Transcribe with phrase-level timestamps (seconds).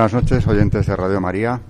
[0.00, 1.60] Buenas noches, oyentes de Radio María,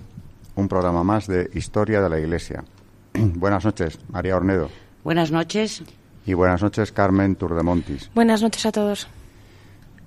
[0.55, 2.63] un programa más de Historia de la Iglesia.
[3.13, 4.71] buenas noches, María Ornedo.
[5.03, 5.83] Buenas noches.
[6.25, 8.09] Y buenas noches, Carmen Turdemontis.
[8.15, 9.09] Buenas noches a todos.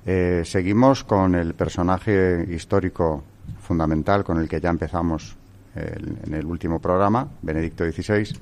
[0.05, 3.25] Eh, seguimos con el personaje histórico
[3.59, 5.35] fundamental con el que ya empezamos
[5.75, 8.37] en el último programa, Benedicto XVI,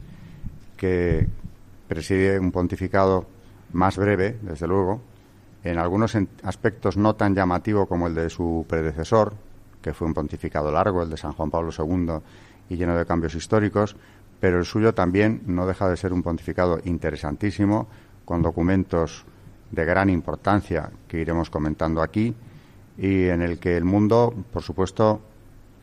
[0.77, 1.27] que
[1.87, 3.25] preside un pontificado
[3.73, 5.01] más breve, desde luego,
[5.63, 9.33] en algunos aspectos no tan llamativo como el de su predecesor,
[9.81, 12.19] que fue un pontificado largo, el de San Juan Pablo II,
[12.69, 13.95] y lleno de cambios históricos,
[14.39, 17.87] pero el suyo también no deja de ser un pontificado interesantísimo,
[18.25, 19.25] con documentos
[19.71, 22.35] de gran importancia que iremos comentando aquí,
[22.97, 25.21] y en el que el mundo, por supuesto,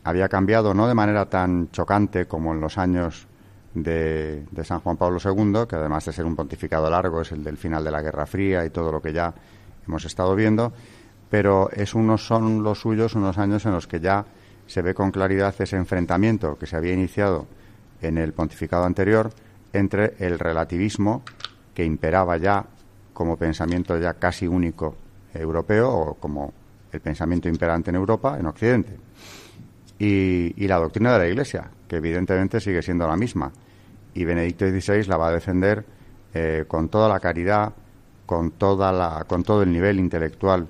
[0.03, 3.27] había cambiado no de manera tan chocante como en los años
[3.73, 7.43] de, de, San Juan Pablo II, que además de ser un pontificado largo es el
[7.43, 9.33] del final de la Guerra Fría y todo lo que ya
[9.87, 10.73] hemos estado viendo,
[11.29, 14.25] pero es unos, son los suyos unos años en los que ya
[14.67, 17.47] se ve con claridad ese enfrentamiento que se había iniciado
[18.01, 19.31] en el pontificado anterior
[19.73, 21.23] entre el relativismo
[21.73, 22.65] que imperaba ya
[23.13, 24.95] como pensamiento ya casi único
[25.33, 26.53] europeo o como
[26.91, 28.97] el pensamiento imperante en Europa, en Occidente,
[29.99, 33.51] y, la doctrina de la Iglesia, que evidentemente sigue siendo la misma.
[34.13, 35.83] Y Benedicto XVI la va a defender
[36.33, 37.73] eh, con toda la caridad,
[38.25, 40.67] con, toda la, con todo el nivel intelectual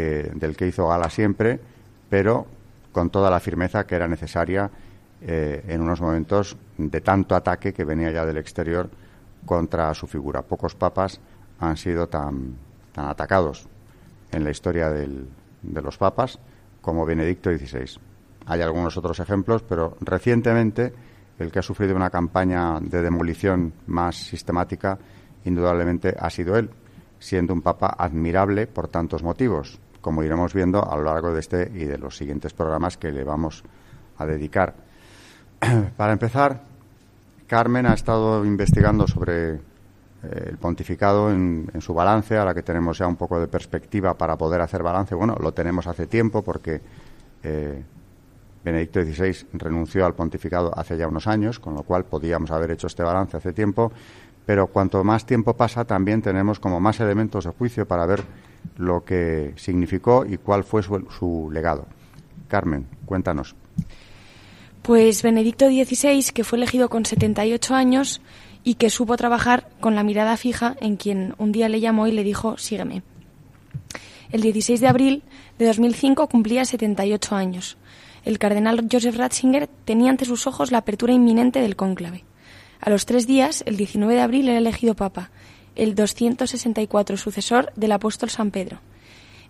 [0.00, 1.60] del que hizo gala siempre,
[2.08, 2.46] pero
[2.92, 4.70] con toda la firmeza que era necesaria
[5.20, 8.88] eh, en unos momentos de tanto ataque que venía ya del exterior
[9.44, 10.42] contra su figura.
[10.42, 11.20] Pocos papas
[11.60, 12.56] han sido tan,
[12.94, 13.66] atacados
[14.32, 16.38] en la historia de los papas
[16.80, 18.00] como Benedicto XVI.
[18.46, 20.92] Hay algunos otros ejemplos, pero recientemente
[21.38, 24.98] el que ha sufrido una campaña de demolición más sistemática
[25.44, 26.70] indudablemente ha sido él,
[27.18, 31.68] siendo un papa admirable por tantos motivos como iremos viendo a lo largo de este
[31.74, 33.64] y de los siguientes programas que le vamos
[34.18, 34.72] a dedicar.
[35.96, 36.62] Para empezar,
[37.48, 39.58] Carmen ha estado investigando sobre eh,
[40.22, 44.60] el pontificado en, su balance, ahora que tenemos ya un poco de perspectiva para poder
[44.60, 45.12] hacer balance.
[45.16, 46.80] Bueno, lo tenemos hace tiempo porque
[47.42, 47.82] eh,
[48.62, 52.86] Benedicto XVI renunció al pontificado hace ya unos años, con lo cual podíamos haber hecho
[52.86, 53.90] este balance hace tiempo,
[54.46, 58.22] pero cuanto más tiempo pasa también tenemos como más elementos de juicio para ver
[58.78, 61.86] lo que significó y cuál fue su, legado.
[62.48, 63.56] Carmen, cuéntanos.
[64.82, 68.20] Pues Benedicto XVI, que fue elegido con 78 años
[68.62, 72.12] y que supo trabajar con la mirada fija en quien un día le llamó y
[72.12, 73.02] le dijo, sígueme.
[74.30, 75.22] El 16 de abril
[75.58, 77.76] de 2005 cumplía 78 años.
[78.24, 82.24] El cardenal Joseph Ratzinger tenía ante sus ojos la apertura inminente del cónclave.
[82.80, 85.30] A los tres días, el 19 de abril, era elegido papa
[85.76, 88.80] el 264 sucesor del apóstol San Pedro,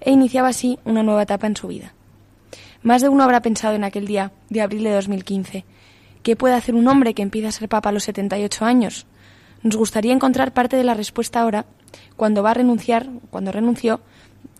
[0.00, 1.94] e iniciaba así una nueva etapa en su vida.
[2.82, 5.64] Más de uno habrá pensado en aquel día de abril de 2015,
[6.22, 9.06] ¿qué puede hacer un hombre que empieza a ser papa a los 78 años?
[9.62, 11.64] Nos gustaría encontrar parte de la respuesta ahora,
[12.16, 14.00] cuando va a renunciar, cuando renunció,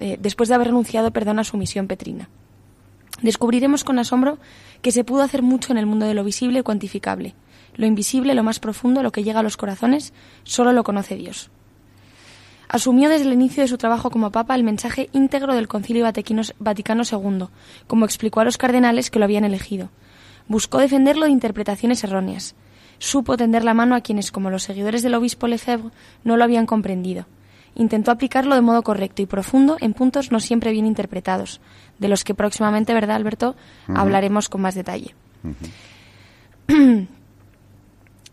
[0.00, 2.28] eh, después de haber renunciado, perdón, a su misión petrina.
[3.22, 4.38] Descubriremos con asombro
[4.82, 7.35] que se pudo hacer mucho en el mundo de lo visible y cuantificable.
[7.76, 10.12] Lo invisible, lo más profundo, lo que llega a los corazones,
[10.44, 11.50] solo lo conoce Dios
[12.69, 16.05] asumió desde el inicio de su trabajo como papa el mensaje íntegro del Concilio
[16.58, 17.46] Vaticano II,
[17.87, 19.90] como explicó a los cardenales que lo habían elegido.
[20.49, 22.55] Buscó defenderlo de interpretaciones erróneas.
[22.99, 25.90] Supo tender la mano a quienes, como los seguidores del obispo Lefebvre,
[26.25, 27.26] no lo habían comprendido.
[27.75, 31.61] Intentó aplicarlo de modo correcto y profundo en puntos no siempre bien interpretados,
[31.99, 33.55] de los que próximamente, ¿verdad, Alberto?,
[33.88, 35.14] hablaremos con más detalle.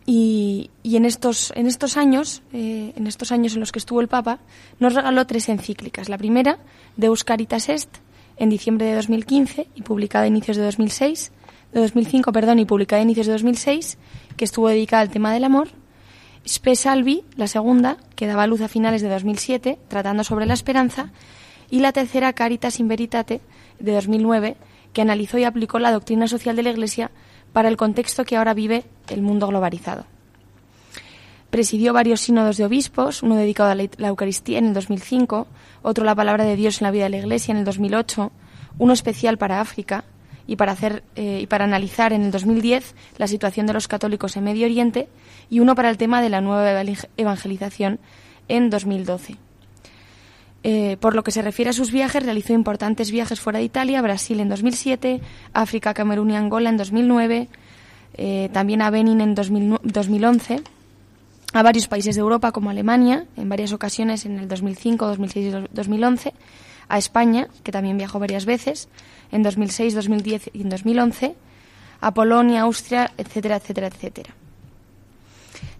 [0.06, 4.10] Y, en, estos, en estos años, eh, en estos años en los que estuvo el
[4.10, 4.40] Papa,
[4.80, 6.10] nos regaló tres encíclicas.
[6.10, 6.60] La primera,
[6.98, 7.90] Deus Caritas Est,
[8.38, 11.32] en diciembre de 2015 y publicada a inicios de 2006,
[11.72, 13.98] de 2005, perdón, y publicada inicios de 2006,
[14.36, 15.70] que estuvo dedicada al tema del amor.
[16.46, 21.12] Spe Salvi, la segunda, que daba luz a finales de 2007, tratando sobre la esperanza.
[21.70, 23.40] Y la tercera, Caritas in Veritate,
[23.80, 24.58] de 2009,
[24.92, 27.12] que analizó y aplicó la doctrina social de la Iglesia
[27.54, 30.06] para el contexto que ahora vive el mundo globalizado.
[31.50, 35.48] Presidió varios sínodos de obispos, uno dedicado a la Eucaristía en el 2005,
[35.84, 38.32] otro a la palabra de Dios en la vida de la Iglesia en el 2008,
[38.80, 40.04] uno especial para África
[40.48, 44.36] y para, hacer, eh, y para analizar en el 2010 la situación de los católicos
[44.36, 45.08] en Medio Oriente
[45.50, 46.82] y uno para el tema de la nueva
[47.18, 48.00] evangelización
[48.48, 49.38] en 2012.
[50.66, 54.02] Eh, por lo que se refiere a sus viajes, realizó importantes viajes fuera de Italia,
[54.02, 55.20] Brasil en 2007,
[55.52, 57.50] África, Camerún y Angola en 2009,
[58.16, 60.64] eh, también a Benin en 2011
[61.54, 65.68] a varios países de Europa como Alemania, en varias ocasiones en el 2005, 2006 y
[65.72, 66.34] 2011,
[66.90, 68.90] a España, que también viajó varias veces,
[69.32, 71.36] en 2006, 2010 y en 2011,
[72.02, 74.34] a Polonia, Austria, etcétera, etcétera, etcétera.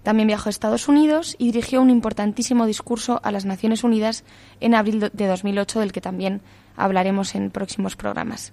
[0.04, 4.24] También viajó a Estados Unidos y dirigió un importantísimo discurso a las Naciones Unidas
[4.60, 6.42] en abril de 2008, del que también
[6.76, 8.52] hablaremos en próximos programas.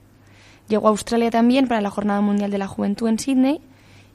[0.69, 3.61] Llegó a Australia también para la Jornada Mundial de la Juventud en Sydney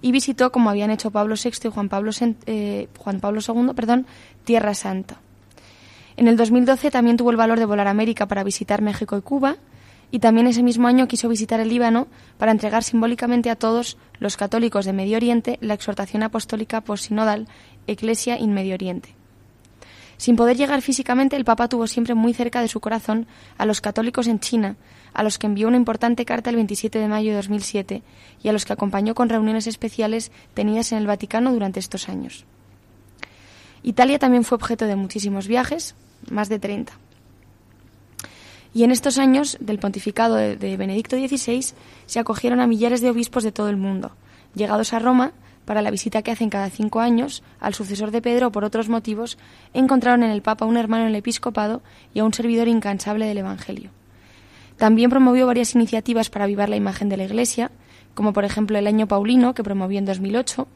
[0.01, 2.11] y visitó, como habían hecho Pablo VI y Juan Pablo,
[2.45, 4.05] eh, Juan Pablo II, perdón,
[4.45, 5.17] Tierra Santa.
[6.15, 9.21] En el 2012 también tuvo el valor de volar a América para visitar México y
[9.21, 9.57] Cuba,
[10.11, 12.07] y también ese mismo año quiso visitar el Líbano
[12.37, 17.47] para entregar simbólicamente a todos los católicos de Medio Oriente la exhortación apostólica posinodal
[17.87, 19.15] Ecclesia in Medio Oriente.
[20.17, 23.81] Sin poder llegar físicamente, el Papa tuvo siempre muy cerca de su corazón a los
[23.81, 24.77] católicos en China,
[25.13, 28.01] a los que envió una importante carta el 27 de mayo de 2007
[28.41, 32.45] y a los que acompañó con reuniones especiales tenidas en el Vaticano durante estos años.
[33.83, 35.95] Italia también fue objeto de muchísimos viajes,
[36.29, 36.93] más de 30.
[38.75, 41.65] Y en estos años del pontificado de, Benedicto XVI
[42.07, 44.11] se acogieron a millares de obispos de todo el mundo.
[44.53, 45.31] Llegados a Roma,
[45.63, 49.37] para la visita que hacen cada cinco años al sucesor de Pedro por otros motivos,
[49.73, 51.83] encontraron en el Papa un hermano en el episcopado
[52.13, 53.91] y a un servidor incansable del Evangelio.
[54.75, 57.71] También promovió varias iniciativas para avivar la imagen de la Iglesia,
[58.13, 60.67] como por ejemplo el Año Paulino, que promovió en 2008,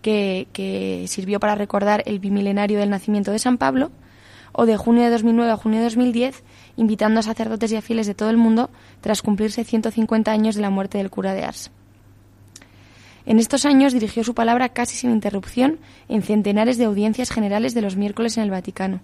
[0.00, 3.90] que, que sirvió para recordar el bimilenario del nacimiento de San Pablo,
[4.58, 6.42] o de junio de 2009 a junio de 2010,
[6.76, 8.70] invitando a sacerdotes y a fieles de todo el mundo
[9.00, 11.70] tras cumplirse 150 años de la muerte del cura de Ars.
[13.24, 15.78] En estos años dirigió su palabra casi sin interrupción
[16.08, 19.00] en centenares de audiencias generales de los miércoles en el Vaticano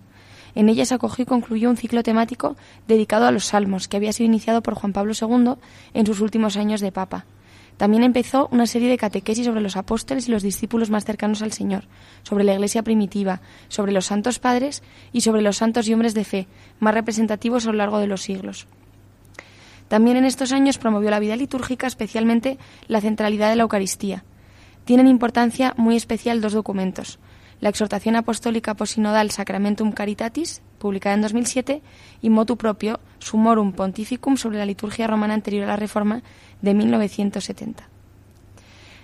[0.54, 4.12] en ella se acogió y concluyó un ciclo temático dedicado a los salmos, que había
[4.12, 5.54] sido iniciado por Juan Pablo II
[5.94, 7.25] en sus últimos años de Papa.
[7.76, 11.52] También empezó una serie de catequesis sobre los apóstoles y los discípulos más cercanos al
[11.52, 11.84] Señor,
[12.22, 14.82] sobre la Iglesia primitiva, sobre los santos padres
[15.12, 16.46] y sobre los santos y hombres de fe,
[16.78, 18.66] más representativos a lo largo de los siglos.
[19.88, 24.25] También en estos años promovió la vida litúrgica, especialmente la centralidad de la Eucaristía.
[24.84, 27.18] Tienen importancia muy especial dos documentos
[27.62, 31.80] la exhortación apostólica posinodal Sacramentum Caritatis, publicada en 2007,
[32.20, 36.25] y motu propio Sumorum Pontificum sobre la liturgia romana anterior a la Reforma
[36.62, 37.88] de 1970.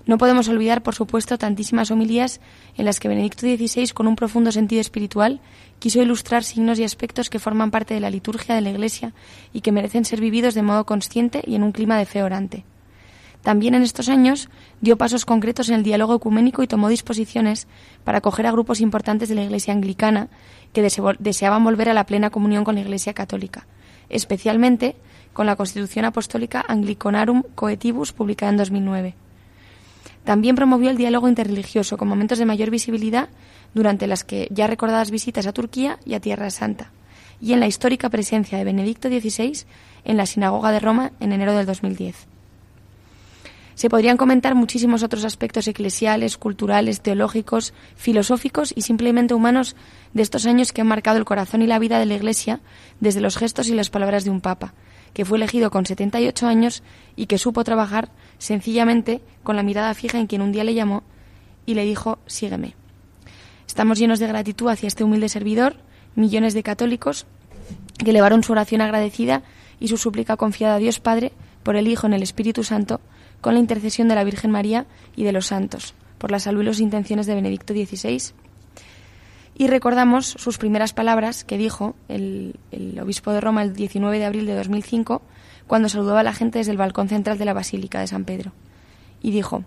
[0.08, 2.40] No podemos olvidar, por supuesto, tantísimas homilías
[2.78, 5.42] en las que Benedicto XVI, con un profundo sentido espiritual,
[5.78, 9.12] quiso ilustrar signos y aspectos que forman parte de la liturgia de la Iglesia
[9.52, 12.64] y que merecen ser vividos de modo consciente y en un clima de fe orante.
[13.42, 14.48] También en estos años
[14.80, 17.68] dio pasos concretos en el diálogo ecuménico y tomó disposiciones
[18.02, 20.28] para acoger a grupos importantes de la Iglesia anglicana
[20.72, 23.66] que deseaban volver a la plena comunión con la Iglesia católica,
[24.08, 24.96] especialmente
[25.38, 29.14] con la Constitución Apostólica Angliconarum Coetibus publicada en 2009.
[30.24, 33.28] También promovió el diálogo interreligioso con momentos de mayor visibilidad
[33.72, 36.90] durante las que ya recordadas visitas a Turquía y a Tierra Santa,
[37.40, 39.64] y en la histórica presencia de Benedicto XVI
[40.04, 42.26] en la Sinagoga de Roma en enero del 2010.
[43.76, 49.76] Se podrían comentar muchísimos otros aspectos eclesiales, culturales, teológicos, filosóficos y simplemente humanos
[50.14, 52.58] de estos años que han marcado el corazón y la vida de la Iglesia
[52.98, 54.74] desde los gestos y las palabras de un Papa,
[55.12, 56.82] que fue elegido con 78 años
[57.16, 61.02] y que supo trabajar sencillamente con la mirada fija en quien un día le llamó
[61.66, 62.74] y le dijo, sígueme.
[63.66, 65.76] Estamos llenos de gratitud hacia este humilde servidor,
[66.14, 67.26] millones de católicos
[67.98, 69.42] que elevaron su oración agradecida
[69.80, 73.00] y su súplica confiada a Dios Padre por el Hijo en el Espíritu Santo
[73.40, 76.66] con la intercesión de la Virgen María y de los santos, por la salud y
[76.66, 78.32] las intenciones de Benedicto XVI.
[79.60, 82.54] Y recordamos sus primeras palabras que dijo el,
[83.02, 85.20] obispo de Roma el 19 de abril de 2005,
[85.66, 88.52] cuando saludaba a la gente desde el balcón central de la Basílica de San Pedro.
[89.20, 89.64] Y dijo,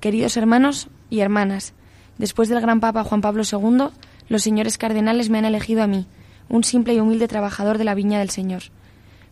[0.00, 1.72] Queridos hermanos y hermanas,
[2.18, 3.88] después del gran Papa Juan Pablo II,
[4.28, 6.06] los señores cardenales me han elegido a mí,
[6.50, 8.64] un simple y humilde trabajador de la viña del Señor.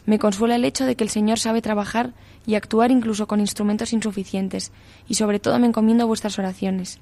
[0.07, 2.15] Me consuela el hecho de que el Señor sabe trabajar
[2.47, 4.73] y actuar incluso con instrumentos insuficientes,
[5.07, 7.01] y sobre todo me encomiendo vuestras oraciones.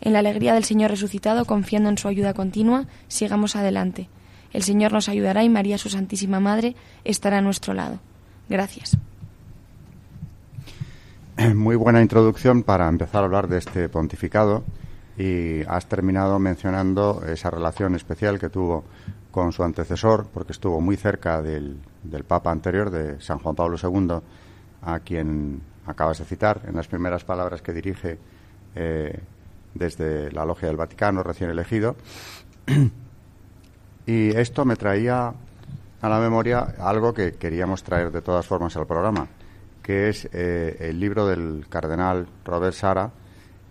[0.00, 4.08] En la alegría del Señor resucitado, confiando en su ayuda continua, sigamos adelante.
[4.52, 7.98] El Señor nos ayudará y María, su Santísima Madre, estará a nuestro lado.
[8.48, 8.96] Gracias.
[11.54, 14.64] muy buena introducción para empezar a hablar de este pontificado
[15.16, 18.84] y has terminado mencionando esa relación especial que tuvo
[19.30, 21.78] con su antecesor, porque estuvo muy cerca del,
[22.26, 24.20] Papa anterior, de San Juan Pablo II,
[24.82, 28.18] a quien acabas de citar en las primeras palabras que dirige
[28.76, 29.18] eh,
[29.74, 31.96] desde la Logia del Vaticano, recién elegido.
[34.06, 35.32] y esto me traía
[36.00, 39.26] a la memoria algo que queríamos traer de todas formas al programa,
[39.82, 43.10] que es eh, el libro del cardenal Robert Sara,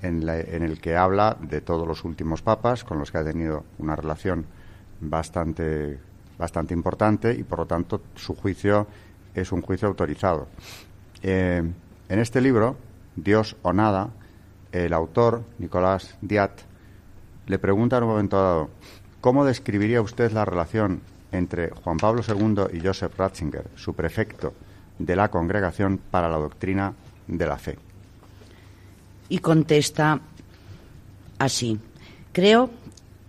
[0.01, 3.95] en, el que habla de todos los últimos papas con los que ha tenido una
[3.95, 4.45] relación
[4.99, 5.97] bastante,
[6.37, 8.87] bastante importante y, por lo tanto, su juicio
[9.33, 10.47] es un juicio autorizado.
[11.21, 11.63] Eh,
[12.09, 12.75] en este libro,
[13.15, 14.09] Dios o nada,
[14.73, 16.59] el autor, Nicolás Diat,
[17.47, 18.69] le pregunta en un momento dado,
[19.21, 21.01] ¿cómo describiría usted la relación
[21.33, 24.53] entre Juan Pablo II y Joseph Ratzinger, su prefecto
[24.99, 26.93] de la Congregación para la Doctrina
[27.27, 27.77] de la Fe.
[29.29, 30.21] Y contesta
[31.39, 31.79] así,
[32.31, 32.69] creo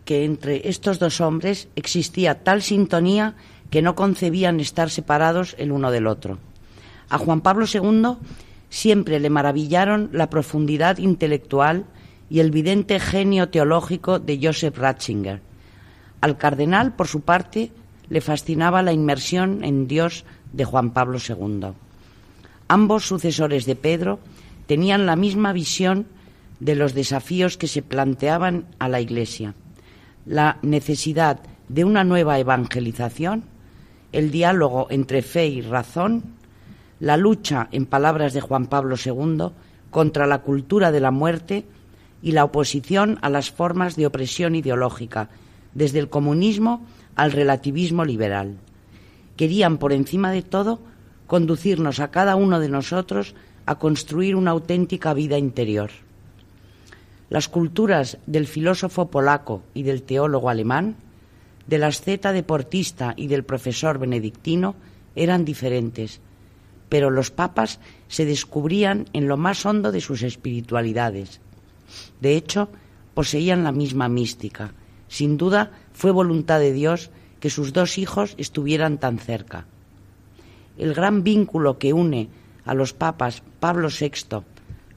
[0.05, 3.35] que entre estos dos hombres existía tal sintonía
[3.71, 6.39] que no concebían estar separados el uno del otro.
[7.09, 8.17] A Juan Pablo II
[8.75, 11.85] siempre le maravillaron la profundidad intelectual
[12.29, 15.41] y el vidente genio teológico de Joseph Ratzinger.
[16.21, 17.71] Al cardenal, por su parte,
[18.09, 21.69] le fascinaba la inmersión en Dios de Juan Pablo II.
[22.67, 24.19] Ambos sucesores de Pedro
[24.67, 26.09] tenían la misma visión
[26.59, 29.55] de los desafíos que se planteaban a la Iglesia,
[30.27, 31.39] la necesidad
[31.69, 33.45] de una nueva evangelización,
[34.11, 36.34] el diálogo entre fe y razón,
[37.05, 39.51] la lucha, en palabras de Juan Pablo II,
[39.91, 41.67] contra la cultura de la muerte
[42.23, 45.29] y la oposición a las formas de opresión ideológica,
[45.75, 48.57] desde el comunismo al relativismo liberal.
[49.37, 50.81] Querían, por encima de todo,
[51.27, 53.35] conducirnos a cada uno de nosotros
[53.67, 55.91] a construir una auténtica vida interior.
[57.29, 60.97] Las culturas del filósofo polaco y del teólogo alemán,
[61.67, 64.75] del asceta deportista y del profesor benedictino
[65.15, 66.23] eran diferentes,
[66.89, 71.41] pero los papas se descubrían en lo más hondo de sus espiritualidades.
[72.21, 72.69] De hecho,
[73.15, 74.75] poseían la misma mística,
[75.09, 77.11] sin duda fue voluntad de Dios
[77.41, 79.67] que sus dos hijos estuvieran tan cerca.
[80.79, 82.29] El gran vínculo que une
[82.65, 84.43] a los papas Pablo VI,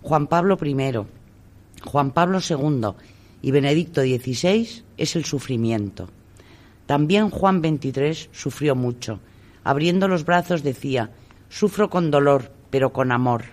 [0.01, 0.75] Juan Pablo I,
[1.83, 2.89] Juan Pablo II
[3.41, 6.09] y Benedicto XVI es el sufrimiento.
[6.85, 9.19] También Juan XXIII sufrió mucho.
[9.63, 11.11] Abriendo los brazos decía,
[11.49, 13.45] sufro con dolor, pero con amor.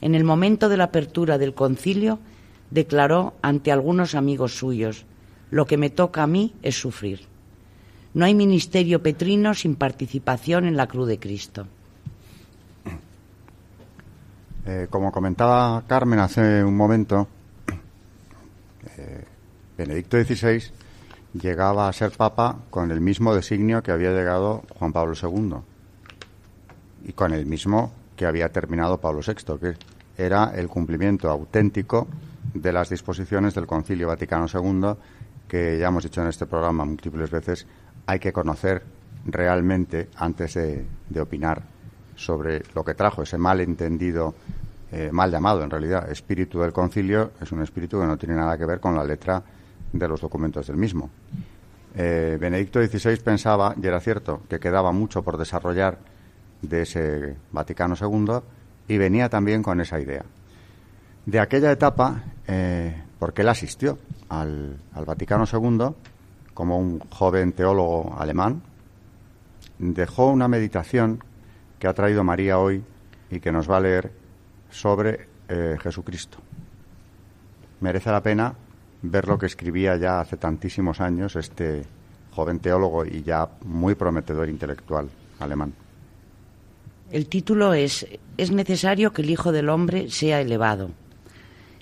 [0.00, 2.18] En el momento de la apertura del concilio,
[2.70, 5.04] declaró ante algunos amigos suyos,
[5.50, 7.20] lo que me toca a mí es sufrir.
[8.14, 11.66] No hay ministerio petrino sin participación en la cruz de Cristo.
[14.64, 17.26] Eh, como comentaba Carmen hace un momento,
[18.96, 19.24] eh,
[19.76, 20.62] Benedicto XVI
[21.34, 25.71] llegaba a ser papa con el mismo designio que había llegado Juan Pablo II
[27.04, 29.74] y con el mismo que había terminado Pablo VI, que
[30.16, 32.08] era el cumplimiento auténtico
[32.54, 34.96] de las disposiciones del Concilio Vaticano II
[35.52, 37.66] que ya hemos dicho en este programa múltiples veces,
[38.06, 38.82] hay que conocer
[39.26, 40.86] realmente antes de,
[41.20, 41.62] opinar
[42.16, 44.34] sobre lo que trajo ese mal entendido,
[44.90, 48.56] eh, mal llamado en realidad, espíritu del concilio, es un espíritu que no tiene nada
[48.56, 49.42] que ver con la letra
[49.92, 51.10] de los documentos del mismo.
[51.96, 55.98] Eh, Benedicto XVI pensaba, y era cierto, que quedaba mucho por desarrollar
[56.62, 58.40] de ese Vaticano II
[58.88, 60.24] y venía también con esa idea.
[61.26, 65.94] De aquella etapa, eh, porque él asistió al, Vaticano II
[66.54, 68.62] como un joven teólogo alemán,
[69.78, 71.22] dejó una meditación
[71.78, 72.82] que ha traído María hoy
[73.30, 74.12] y que nos va a leer
[74.70, 76.38] sobre eh, Jesucristo.
[77.80, 78.54] Merece la pena
[79.02, 81.84] ver lo que escribía ya hace tantísimos años este
[82.32, 85.08] joven teólogo y ya muy prometedor intelectual
[85.40, 85.74] alemán.
[87.12, 88.06] El título es
[88.38, 90.92] Es necesario que el Hijo del Hombre sea elevado.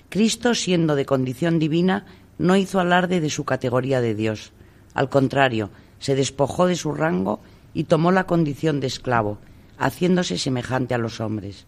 [0.09, 2.05] Cristo, siendo de condición divina,
[2.37, 4.51] no hizo alarde de su categoría de Dios.
[4.93, 5.69] Al contrario,
[5.99, 7.39] se despojó de su rango
[7.73, 9.37] y tomó la condición de esclavo,
[9.77, 11.65] haciéndose semejante a los hombres.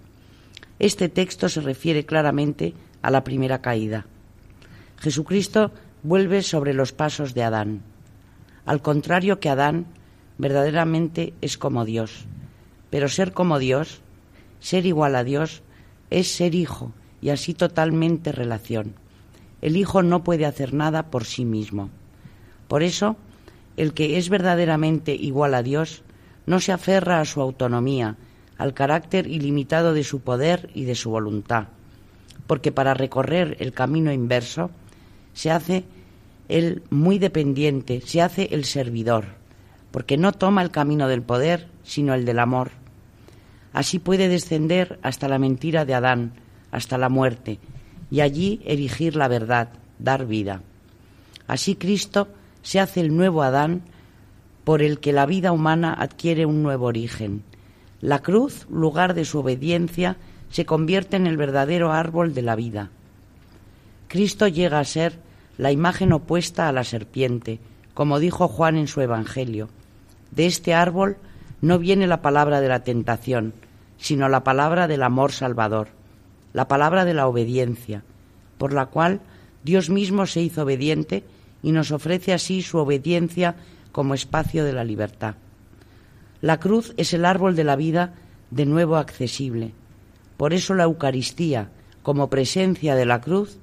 [0.78, 4.08] Este texto se refiere claramente a la primera caída.
[4.98, 5.72] Jesucristo
[6.04, 7.82] vuelve sobre los pasos de Adán.
[8.66, 9.86] Al contrario que Adán,
[10.38, 12.26] verdaderamente es como Dios.
[12.94, 14.02] Pero ser como Dios,
[14.60, 15.64] ser igual a Dios,
[16.12, 18.94] es ser hijo y así totalmente relación.
[19.64, 21.90] El Hijo no puede hacer nada por sí mismo.
[22.68, 23.16] Por eso,
[23.78, 26.04] el que es verdaderamente igual a Dios
[26.46, 28.16] no se aferra a su autonomía,
[28.60, 31.70] al carácter ilimitado de su poder y de su voluntad,
[32.46, 34.70] porque para recorrer el camino inverso
[35.34, 35.84] se hace
[36.48, 39.30] el muy dependiente, se hace el servidor,
[39.90, 42.83] porque no toma el camino del poder, sino el del amor.
[43.74, 46.34] Así puede descender hasta la mentira de Adán,
[46.72, 47.60] hasta la muerte,
[48.10, 50.62] y allí erigir la verdad, dar vida.
[51.48, 52.28] Así Cristo
[52.62, 53.82] se hace el nuevo Adán
[54.64, 57.44] por el que la vida humana adquiere un nuevo origen.
[58.00, 60.18] La cruz, lugar de su obediencia,
[60.50, 62.92] se convierte en el verdadero árbol de la vida.
[64.08, 65.20] Cristo llega a ser
[65.58, 67.60] la imagen opuesta a la serpiente,
[67.94, 69.70] como dijo Juan en su Evangelio.
[70.32, 71.18] De este árbol
[71.62, 73.54] no viene la palabra de la tentación,
[74.04, 75.88] sino la palabra del amor salvador,
[76.52, 78.04] la palabra de la obediencia,
[78.58, 79.22] por la cual
[79.64, 81.24] Dios mismo se hizo obediente
[81.62, 83.56] y nos ofrece así su obediencia
[83.94, 85.36] como espacio de la libertad.
[86.42, 88.16] La cruz es el árbol de la vida
[88.52, 89.72] de nuevo accesible.
[90.36, 91.70] Por eso la Eucaristía,
[92.02, 93.58] como presencia de la cruz,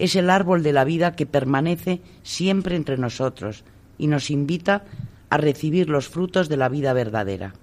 [0.00, 3.62] es el árbol de la vida que permanece siempre entre nosotros
[3.96, 4.82] y nos invita
[5.30, 7.54] a recibir los frutos de la vida verdadera.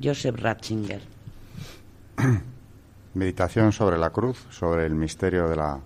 [0.00, 1.13] Joseph Ratzinger.
[3.14, 5.80] Meditación sobre la cruz, sobre el misterio de la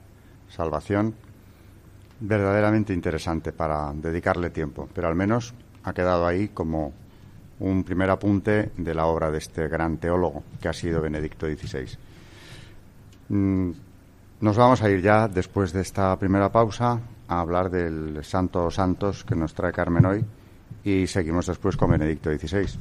[0.48, 1.14] salvación
[2.20, 5.54] verdaderamente interesante para dedicarle tiempo, pero al menos
[5.84, 6.92] ha quedado ahí como
[7.60, 11.96] un primer apunte de la obra de este gran teólogo que ha sido Benedicto XVI.
[13.28, 13.70] Mm,
[14.40, 19.24] nos vamos a ir ya, después de esta primera pausa, a hablar del Santo Santos
[19.24, 20.24] que nos trae Carmen hoy
[20.84, 22.78] y seguimos después con Benedicto XVI.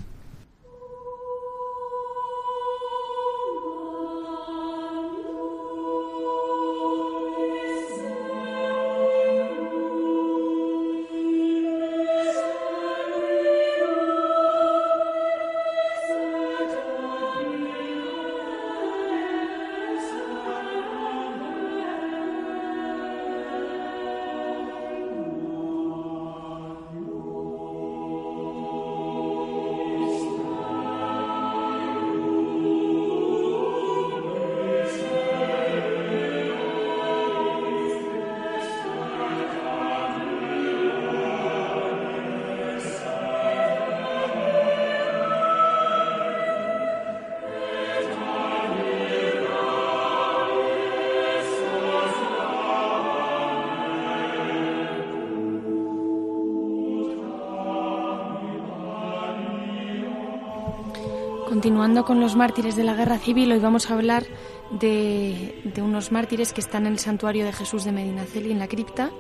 [61.68, 64.26] Continuando con los mártires de la guerra civil, hoy vamos a hablar
[64.72, 69.12] de, unos mártires que están en el santuario de Jesús de Medinaceli, en la cripta.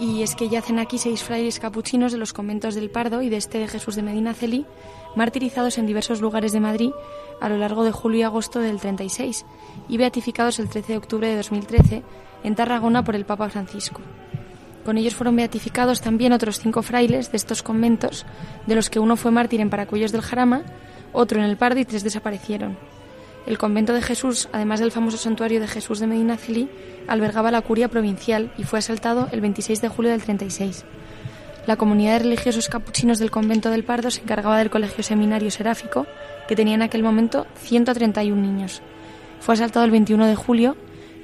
[0.00, 3.36] Y es que yacen aquí seis frailes capuchinos de los conventos del Pardo y de
[3.36, 4.66] este de Jesús de Medinaceli,
[5.14, 6.90] martirizados en diversos lugares de Madrid
[7.40, 9.46] a lo largo de julio y agosto del 36
[9.88, 12.02] y beatificados el 13 de octubre de 2013
[12.42, 14.00] en Tarragona por el Papa Francisco.
[14.84, 18.26] Con ellos fueron beatificados también otros cinco frailes de estos conventos,
[18.66, 20.64] de los que uno fue mártir en Paracuellos del Jarama
[21.16, 22.76] otro en el Pardo y tres desaparecieron.
[23.46, 26.68] El convento de Jesús, además del famoso santuario de Jesús de Medinaceli,
[27.08, 30.84] albergaba la curia provincial y fue asaltado el 26 de julio del 36.
[31.66, 36.06] La comunidad de religiosos capuchinos del convento del Pardo se encargaba del colegio seminario seráfico,
[36.48, 38.82] que tenía en aquel momento 131 niños.
[39.40, 40.76] Fue asaltado el 21 de julio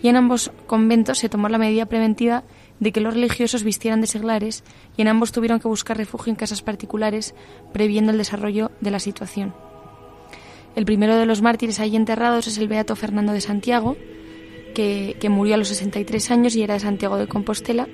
[0.03, 2.45] y en ambos conventos se tomó la medida preventiva
[2.81, 4.65] de que los religiosos vistieran de seglares
[4.97, 7.35] y en ambos tuvieron que buscar refugio en casas particulares,
[7.73, 9.55] previendo el desarrollo de la situación.
[10.75, 13.97] El primero de los mártires allí enterrados es el beato Fernando de Santiago,
[14.75, 17.89] que, murió a los 63 años y era de Santiago de Compostela,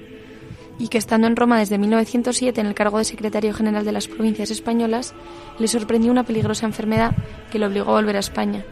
[0.78, 4.06] y que estando en Roma desde 1907 en el cargo de secretario general de las
[4.06, 5.12] provincias españolas,
[5.58, 7.16] le sorprendió una peligrosa enfermedad
[7.50, 8.64] que lo obligó a volver a España.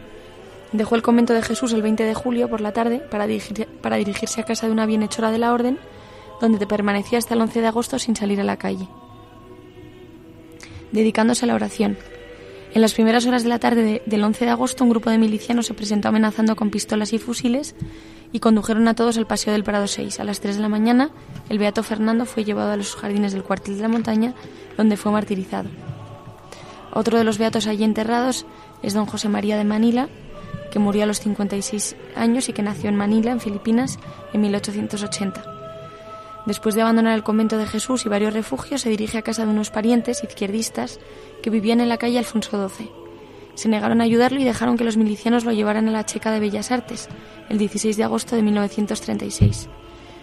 [0.71, 3.27] Dejó el convento de Jesús el 20 de julio por la tarde para,
[3.81, 5.79] para dirigirse a casa de una bienhechora de la orden,
[6.39, 8.87] donde permanecía hasta el 11 de agosto sin salir a la calle,
[10.93, 11.97] dedicándose a la oración
[12.73, 15.67] en las primeras horas de la tarde del 11 de agosto, un grupo de milicianos
[15.67, 17.75] se presentó amenazando con pistolas y fusiles
[18.31, 20.19] y condujeron a todos al paseo del Prado 6.
[20.19, 21.11] A las 3 de la mañana,
[21.49, 24.33] el beato Fernando fue llevado a los jardines del cuartel de la montaña,
[24.75, 25.69] donde fue martirizado.
[26.93, 28.45] Otro de los beatos allí enterrados
[28.83, 30.09] es don José María de Manila,
[30.71, 33.97] que murió a los 56 años y que nació en Manila, en Filipinas,
[34.33, 35.56] en 1880.
[36.47, 39.51] Después de abandonar el convento de Jesús y varios refugios, se dirige a casa de
[39.51, 40.97] unos parientes izquierdistas
[41.43, 42.89] que vivían en la calle Alfonso XII.
[43.55, 46.39] Se negaron a ayudarlo y dejaron que los milicianos lo llevaran a la Checa de
[46.39, 47.09] Bellas Artes,
[47.49, 49.67] el 16 de agosto de 1936.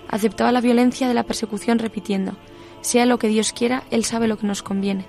[0.08, 2.36] Aceptaba la violencia de la persecución repitiendo,
[2.80, 5.04] sea lo que Dios quiera, Él sabe lo que nos conviene.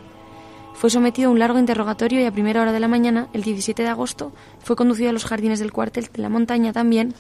[0.74, 3.84] Fue sometido a un largo interrogatorio y a primera hora de la mañana, el 17
[3.84, 7.16] de agosto, fue conducido a los jardines del cuartel de la montaña también,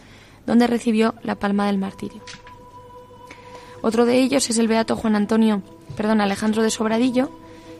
[0.45, 2.21] donde recibió la palma del martirio.
[3.85, 5.61] Otro de ellos es el beato Juan Antonio,
[5.95, 7.29] perdón, Alejandro de Sobradillo,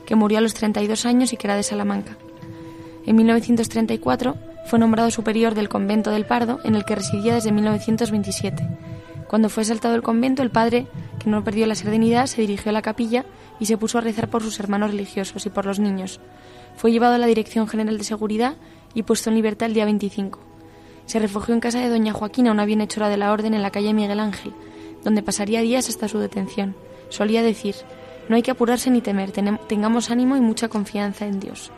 [0.06, 2.16] que murió a los 32 años y que era de Salamanca.
[3.06, 8.68] En 1934 fue nombrado superior del convento del Pardo, en el que residía desde 1927.
[9.26, 10.86] Cuando fue saltado el convento, el padre,
[11.18, 13.24] que no perdió la serenidad, se dirigió a la capilla
[13.58, 16.20] y se puso a rezar por sus hermanos religiosos y por los niños.
[16.76, 18.54] Fue llevado a la Dirección General de Seguridad
[18.94, 20.38] y puesto en libertad el día 25.
[21.06, 23.92] Se refugió en casa de doña Joaquina, una bienhechora de la Orden en la calle
[23.92, 24.52] Miguel Ángel,
[25.06, 26.74] donde pasaría días hasta su detención.
[27.10, 27.76] Solía decir,
[28.28, 31.70] no hay que apurarse ni temer, tengamos ánimo y mucha confianza en Dios.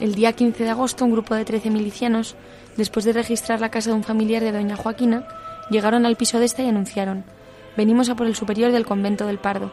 [0.00, 2.34] El día 15 de agosto, un grupo de 13 milicianos,
[2.76, 5.24] después de registrar la casa de un familiar de doña Joaquina,
[5.70, 7.22] llegaron al piso de esta y anunciaron,
[7.76, 9.70] venimos a por el superior del convento del Pardo.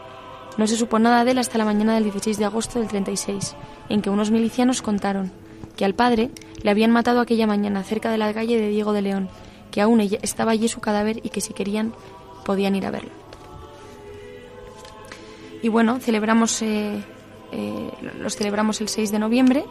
[0.60, 3.56] No se supo nada de él hasta la mañana del 16 de agosto del 36,
[3.90, 5.32] en que unos milicianos contaron
[5.76, 6.30] que al padre
[6.62, 9.30] le habían matado aquella mañana cerca de la calle de Diego de León,
[9.72, 11.94] que aún estaba allí su cadáver y que si querían
[12.50, 13.12] podían ir a verlo.
[15.62, 17.00] Y bueno, celebramos, eh,
[17.52, 19.66] eh, los celebramos el 6 de noviembre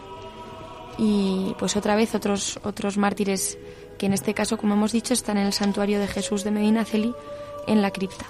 [0.96, 3.58] y pues otra vez otros, otros mártires
[3.98, 6.84] que en este caso, como hemos dicho, están en el santuario de Jesús de Medina
[6.84, 7.12] Celi
[7.66, 8.26] en la cripta.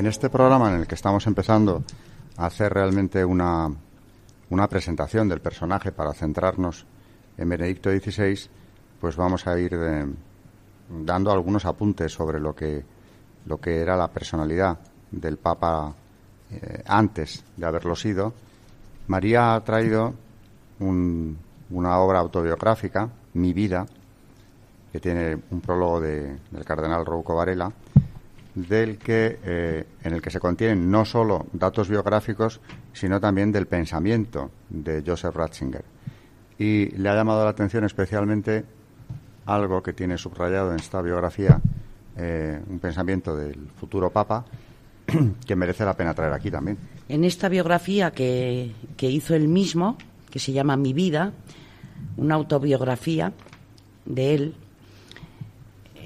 [0.00, 1.84] En este programa en el que estamos empezando
[2.38, 3.70] a hacer realmente una,
[4.48, 6.86] una presentación del personaje para centrarnos
[7.36, 8.48] en Benedicto XVI,
[8.98, 10.06] pues vamos a ir eh,
[11.04, 12.82] dando algunos apuntes sobre lo que,
[13.44, 14.78] lo que era la personalidad
[15.10, 15.94] del Papa
[16.50, 18.32] eh, antes de haberlo sido.
[19.06, 20.14] María ha traído
[20.78, 23.84] una obra autobiográfica, Mi vida,
[24.90, 27.70] que tiene un prólogo del cardenal Rouco Varela,
[28.68, 32.60] del que, eh, en el que se contienen no solo datos biográficos,
[32.92, 35.84] sino también del pensamiento de Joseph Ratzinger.
[36.58, 38.64] Y le ha llamado la atención especialmente
[39.46, 41.60] algo que tiene subrayado en esta biografía,
[42.16, 44.44] eh, un pensamiento del futuro Papa,
[45.46, 46.78] que merece la pena traer aquí también.
[47.08, 49.96] En esta biografía que, que hizo él mismo,
[50.30, 51.32] que se llama Mi vida,
[52.16, 53.32] una autobiografía
[54.04, 54.54] de él,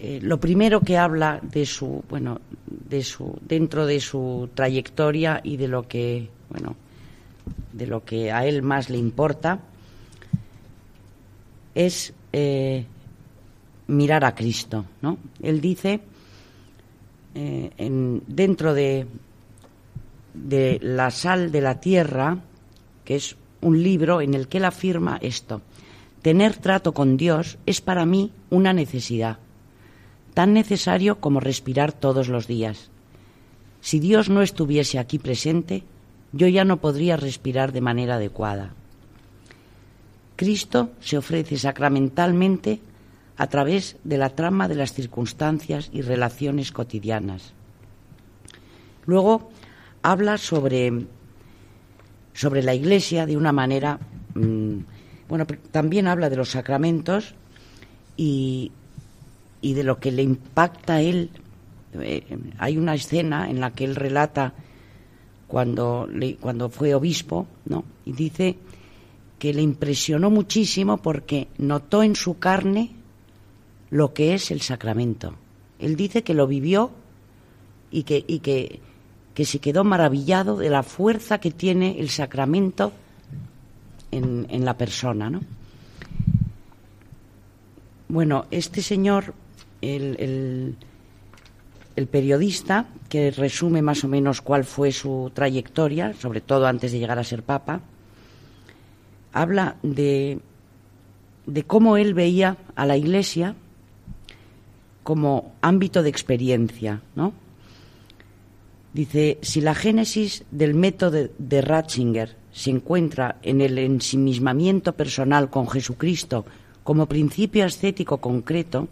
[0.01, 5.57] eh, lo primero que habla de su, bueno, de su, dentro de su trayectoria y
[5.57, 6.77] de lo que, bueno,
[7.73, 9.61] de lo que a él más le importa,
[11.75, 12.85] es eh,
[13.89, 15.19] mirar a Cristo, ¿no?
[15.43, 16.01] Él dice,
[17.35, 19.07] eh, en, dentro de,
[20.35, 22.39] de La sal de la tierra,
[23.05, 25.63] que es un libro en el que él afirma esto,
[26.23, 29.39] tener trato con Dios es para mí una necesidad
[30.35, 32.91] tan necesario como respirar todos los días.
[33.81, 35.85] Si Dios no estuviese aquí presente,
[36.33, 38.75] yo ya no podría respirar de manera adecuada.
[40.37, 42.81] Cristo se ofrece sacramentalmente
[43.37, 47.53] a través de la trama de las circunstancias y relaciones cotidianas.
[49.07, 49.51] Luego
[50.03, 51.07] habla sobre,
[52.33, 53.99] sobre la Iglesia de una manera,
[54.35, 54.79] mm,
[55.29, 57.35] bueno, también habla de los sacramentos
[58.17, 58.73] y,
[59.65, 61.31] y de lo que le impacta a él.
[61.95, 64.53] Eh, hay una escena en la que él relata
[65.49, 66.07] cuando,
[66.39, 67.83] cuando fue obispo, ¿no?
[68.05, 68.59] Y dice
[69.39, 72.91] que le impresionó muchísimo porque notó en su carne
[73.89, 75.35] lo que es el sacramento.
[75.79, 76.91] Él dice que lo vivió
[77.91, 78.81] y que, y que,
[79.33, 82.93] que se quedó maravillado de la fuerza que tiene el sacramento
[84.11, 85.41] en, en la persona, ¿no?
[88.09, 89.33] Bueno, este señor
[89.85, 90.77] el,
[92.11, 97.19] periodista, que resume más o menos cuál fue su trayectoria, sobre todo antes de llegar
[97.19, 97.81] a ser papa,
[99.33, 100.41] habla de,
[101.47, 103.55] de cómo él veía a la Iglesia
[105.03, 107.33] como ámbito de experiencia, ¿no?
[108.95, 115.69] Dice, si la génesis del método de Ratzinger se encuentra en el ensimismamiento personal con
[115.69, 116.47] Jesucristo
[116.85, 118.87] como principio ascético concreto,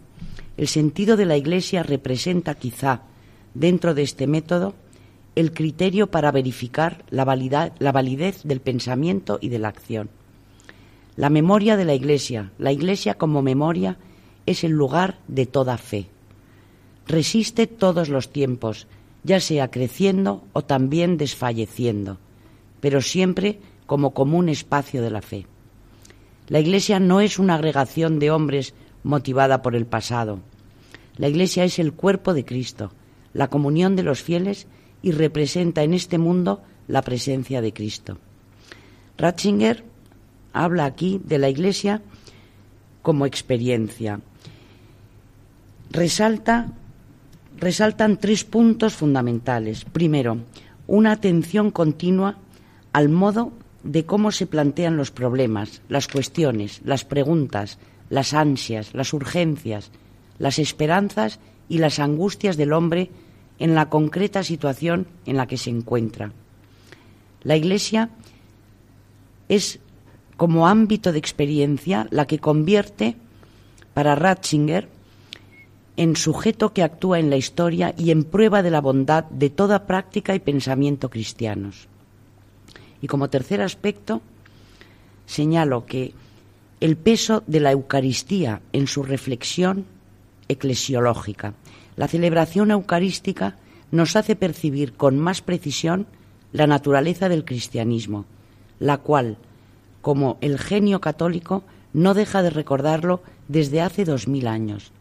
[0.57, 3.01] el sentido de la Iglesia representa quizá,
[3.53, 4.73] dentro de este método
[5.35, 10.09] el criterio para verificar la, validez del pensamiento y de la acción.
[11.15, 13.97] La memoria de la Iglesia, la Iglesia como memoria,
[14.45, 16.07] es el lugar de toda fe.
[17.07, 18.87] Resiste todos los tiempos,
[19.23, 22.19] ya sea creciendo o también desfalleciendo,
[22.79, 25.47] pero siempre como común espacio de la fe.
[26.47, 30.39] La Iglesia no es una agregación de hombres motivada por el pasado.
[31.17, 32.91] La Iglesia es el cuerpo de Cristo,
[33.33, 34.67] la comunión de los fieles
[35.01, 38.17] y representa en este mundo la presencia de Cristo.
[39.17, 39.83] Ratzinger
[40.53, 42.01] habla aquí de la Iglesia
[43.01, 44.21] como experiencia.
[45.91, 46.71] Resalta,
[47.59, 49.85] resaltan tres puntos fundamentales.
[49.85, 50.37] Primero,
[50.87, 52.37] una atención continua
[52.93, 53.51] al modo
[53.83, 57.77] de cómo se plantean los problemas, las cuestiones, las preguntas,
[58.13, 59.89] las ansias, las urgencias,
[60.37, 63.09] las esperanzas y las angustias del hombre
[63.57, 66.31] en la concreta situación en la que se encuentra.
[67.41, 68.11] La Iglesia
[69.49, 69.79] es
[70.37, 73.15] como ámbito de experiencia la que convierte
[73.95, 74.89] para Ratzinger
[75.97, 79.87] en sujeto que actúa en la historia y en prueba de la bondad de toda
[79.87, 81.87] práctica y pensamiento cristianos.
[83.01, 84.21] Y como tercer aspecto,
[85.25, 86.13] señalo que
[86.83, 89.85] el peso de la Eucaristía en su reflexión
[90.49, 91.53] eclesiológica.
[91.95, 93.55] La celebración eucarística
[93.91, 96.07] nos hace percibir con más precisión
[96.51, 98.25] la naturaleza del cristianismo,
[98.79, 99.37] la cual,
[100.01, 104.91] como el genio católico, no deja de recordarlo desde hace dos mil años.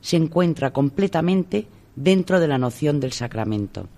[0.00, 3.88] Se encuentra completamente dentro de la noción del sacramento.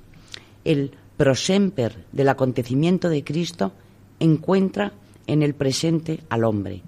[0.65, 3.71] El prosemper del acontecimiento de Cristo
[4.19, 4.93] encuentra
[5.29, 6.83] en el presente al hombre.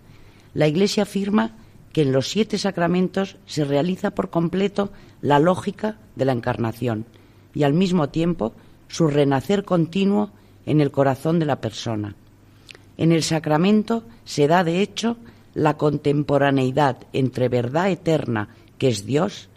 [0.54, 1.56] La Iglesia afirma
[1.92, 7.06] que en los siete sacramentos se realiza por completo la lógica de la encarnación
[7.54, 8.54] y al mismo tiempo
[8.88, 10.30] su renacer continuo
[10.66, 12.14] en el corazón de la persona.
[12.96, 15.16] En el sacramento se da, de hecho,
[15.54, 19.48] la contemporaneidad entre verdad eterna, que es Dios,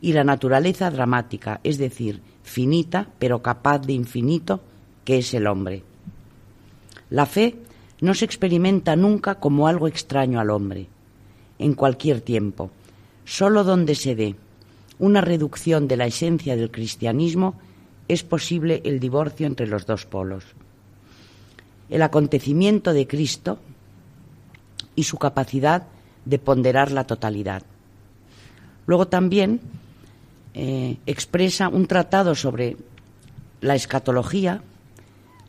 [0.00, 4.60] y la naturaleza dramática, es decir, finita pero capaz de infinito,
[5.04, 5.82] que es el hombre.
[7.10, 7.56] La fe
[8.00, 10.86] no se experimenta nunca como algo extraño al hombre,
[11.58, 12.70] en cualquier tiempo.
[13.24, 14.36] Solo donde se dé
[14.98, 17.54] una reducción de la esencia del cristianismo
[18.08, 20.44] es posible el divorcio entre los dos polos.
[21.88, 23.58] El acontecimiento de Cristo
[24.94, 25.84] y su capacidad
[26.24, 27.62] de ponderar la totalidad.
[28.86, 29.60] Luego también
[30.54, 32.76] eh, expresa un tratado sobre
[33.60, 34.62] la escatología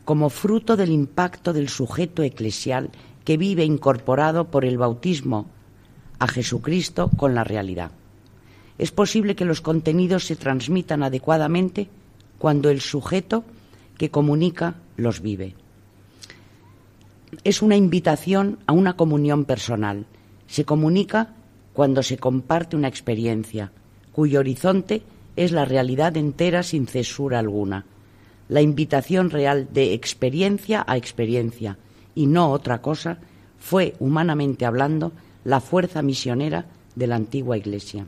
[0.08, 2.88] como fruto del impacto del sujeto eclesial
[3.26, 5.50] que vive incorporado por el bautismo
[6.18, 7.90] a Jesucristo con la realidad.
[8.78, 11.88] Es posible que los contenidos se transmitan adecuadamente
[12.38, 13.44] cuando el sujeto
[13.98, 15.54] que comunica los vive.
[17.44, 20.06] Es una invitación a una comunión personal.
[20.46, 21.34] Se comunica
[21.74, 23.72] cuando se comparte una experiencia,
[24.12, 25.02] cuyo horizonte
[25.36, 27.84] es la realidad entera sin cesura alguna,
[28.48, 31.76] la invitación real de experiencia a experiencia
[32.14, 33.18] y no otra cosa,
[33.58, 35.12] fue, humanamente hablando,
[35.44, 38.06] la fuerza misionera de la antigua Iglesia.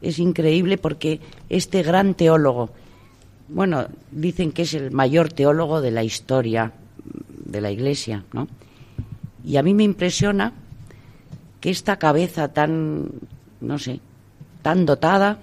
[0.00, 2.70] Es increíble porque este gran teólogo,
[3.48, 6.72] bueno, dicen que es el mayor teólogo de la historia
[7.46, 8.48] de la Iglesia, ¿no?
[9.44, 10.52] Y a mí me impresiona
[11.60, 13.08] que esta cabeza tan
[13.64, 14.00] no sé,
[14.62, 15.38] tan dotada,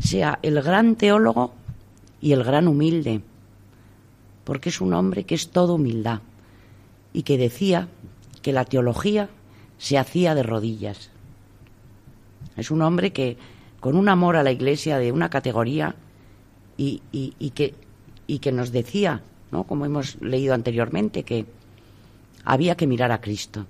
[0.00, 1.52] sea el gran teólogo
[2.22, 3.20] y el gran humilde,
[4.44, 6.20] porque es un hombre que es todo humildad
[7.12, 7.88] y que decía
[8.40, 9.28] que la teología
[9.76, 11.10] se hacía de rodillas.
[12.56, 13.36] Es un hombre que,
[13.80, 15.94] con un amor a la Iglesia de una categoría
[16.78, 17.74] y, y, que,
[18.26, 19.64] y que nos decía, ¿no?
[19.64, 21.44] como hemos leído anteriormente, que
[22.44, 23.66] había que mirar a Cristo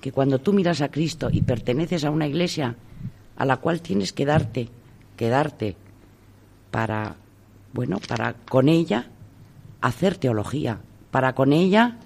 [0.00, 2.74] que cuando tú miras a Cristo y perteneces a una iglesia
[3.36, 4.68] a la cual tienes que darte,
[5.16, 5.76] quedarte
[6.70, 7.16] para,
[7.72, 9.06] bueno, para con ella
[9.80, 10.80] hacer teología,
[11.10, 11.96] para con ella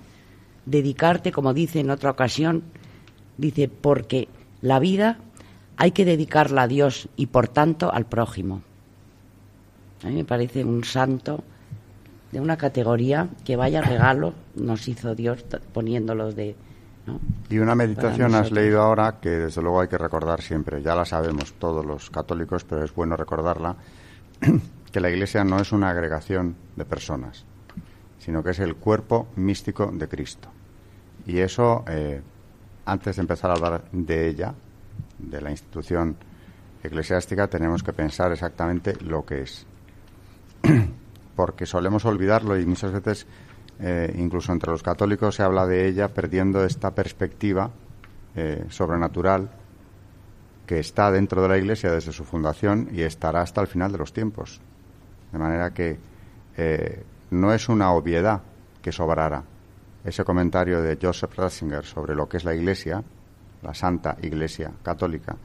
[0.66, 2.62] dedicarte, como dice en otra ocasión,
[3.36, 4.28] dice, porque
[4.60, 5.18] la vida
[5.76, 8.62] hay que dedicarla a Dios y por tanto al prójimo.
[10.02, 11.42] A mí me parece un santo
[12.30, 16.56] de una categoría que vaya regalo nos hizo Dios poniéndolos de,
[17.50, 21.04] y una meditación has leído ahora que desde luego hay que recordar siempre, ya la
[21.04, 23.76] sabemos todos los católicos, pero es bueno recordarla,
[24.94, 27.44] que la Iglesia no es una agregación de personas,
[28.16, 30.48] sino que es el cuerpo místico de Cristo.
[31.26, 32.22] Y eso, eh,
[32.84, 34.54] antes de empezar a hablar de ella,
[35.18, 36.14] de la institución
[36.80, 39.66] eclesiástica tenemos que pensar exactamente lo que es.
[41.34, 43.26] Porque solemos olvidarlo y muchas veces,
[43.80, 47.68] eh, incluso entre los católicos, se habla de ella perdiendo esta perspectiva
[48.36, 49.50] eh, sobrenatural
[50.68, 53.98] que está dentro de la Iglesia desde su fundación y estará hasta el final de
[53.98, 54.60] los tiempos.
[55.34, 55.98] De manera que
[56.56, 58.40] eh, no es una obviedad
[58.80, 59.42] que sobrara.
[60.04, 63.02] Ese comentario de Joseph Ratzinger sobre lo que es la Iglesia,
[63.60, 65.36] la Santa Iglesia Católica,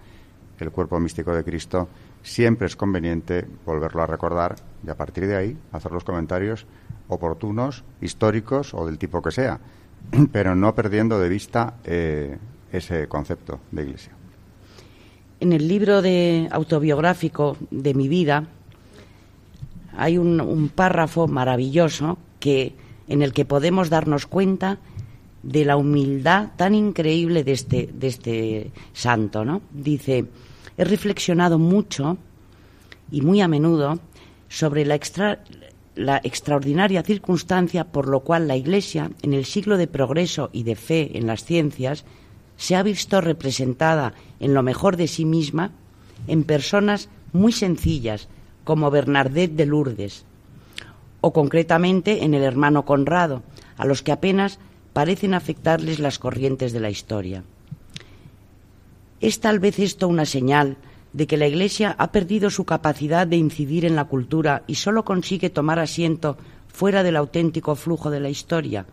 [0.60, 1.88] el cuerpo místico de Cristo,
[2.22, 6.68] siempre es conveniente volverlo a recordar y a partir de ahí hacer los comentarios
[7.08, 9.60] oportunos, históricos o del tipo que sea,
[10.32, 12.38] pero no perdiendo de vista eh,
[12.72, 14.12] ese concepto de Iglesia.
[15.40, 18.46] En el libro de autobiográfico de mi vida
[20.00, 22.74] hay un, párrafo maravilloso que
[23.08, 24.80] en el que podemos darnos cuenta
[25.44, 29.62] de la humildad tan increíble de este, de este santo, ¿no?
[29.72, 30.26] Dice,
[30.78, 32.18] he reflexionado mucho
[33.12, 34.00] y muy a menudo
[34.48, 35.00] sobre la,
[35.96, 40.76] la extraordinaria circunstancia por lo cual la Iglesia, en el siglo de progreso y de
[40.76, 42.06] fe en las ciencias,
[42.56, 45.72] se ha visto representada en lo mejor de sí misma
[46.28, 48.30] en personas muy sencillas
[48.70, 50.26] como Bernadette de Lourdes
[51.22, 53.42] o concretamente en el hermano Conrado,
[53.78, 54.60] a los que apenas
[54.94, 57.42] parecen afectarles las corrientes de la historia.
[59.22, 60.78] ¿Es tal vez esto una señal
[61.14, 65.04] de que la Iglesia ha perdido su capacidad de incidir en la cultura y solo
[65.04, 68.86] consigue tomar asiento fuera del auténtico flujo de la historia?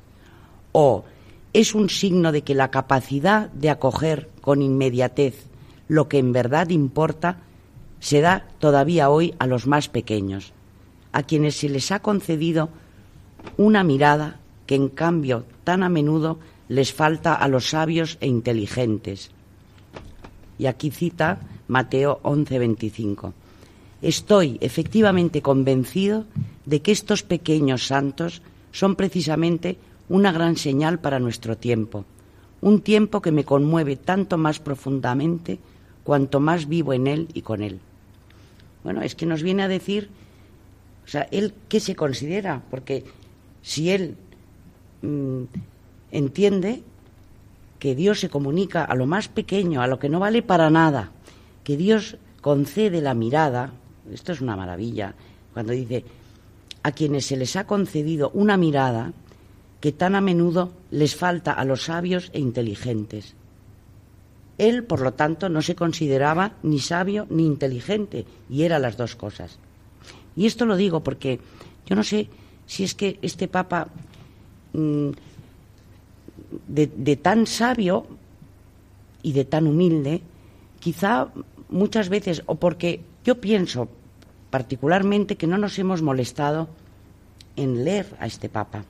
[0.73, 1.05] ¿O
[1.53, 5.49] es un signo de que la capacidad de acoger con inmediatez
[5.87, 7.43] lo que en verdad importa
[8.01, 10.53] se da todavía hoy a los más pequeños,
[11.13, 12.69] a quienes se les ha concedido
[13.57, 19.31] una mirada que en cambio tan a menudo les falta a los sabios e inteligentes.
[20.59, 23.33] Y aquí cita Mateo 11:25.
[24.03, 26.25] Estoy efectivamente convencido
[26.65, 29.79] de que estos pequeños santos son precisamente
[30.09, 32.05] una gran señal para nuestro tiempo,
[32.61, 35.59] un tiempo que me conmueve tanto más profundamente
[36.07, 37.81] cuanto más vivo en él y con él.
[38.85, 40.09] Bueno, es que nos viene a decir,
[41.05, 43.03] o sea, él qué se considera, porque
[43.61, 44.15] si él
[45.03, 45.43] mm,
[46.13, 46.85] entiende
[47.81, 51.11] que Dios se comunica a lo más pequeño, a lo que no vale para nada,
[51.65, 53.73] que Dios concede la mirada,
[54.13, 55.13] esto es una maravilla,
[55.53, 56.05] cuando dice,
[56.85, 59.13] a quienes se les ha concedido una mirada,
[59.81, 63.35] que tan a menudo les falta a los sabios e inteligentes.
[64.59, 69.17] Él, por lo tanto, no se consideraba ni sabio ni inteligente, y era las dos
[69.17, 69.59] cosas.
[70.35, 71.41] Y esto lo digo porque
[71.87, 72.29] yo no sé
[72.67, 73.89] si es que este Papa,
[74.73, 75.11] mm,
[76.69, 78.07] de, de tan sabio
[79.23, 80.23] y de tan humilde,
[80.81, 81.29] quizá
[81.69, 83.89] muchas veces, o porque yo pienso
[84.51, 86.69] particularmente que no nos hemos molestado
[87.57, 88.85] en leer a este Papa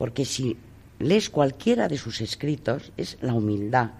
[0.00, 0.56] porque si
[0.98, 3.90] lees cualquiera de sus escritos es la humildad.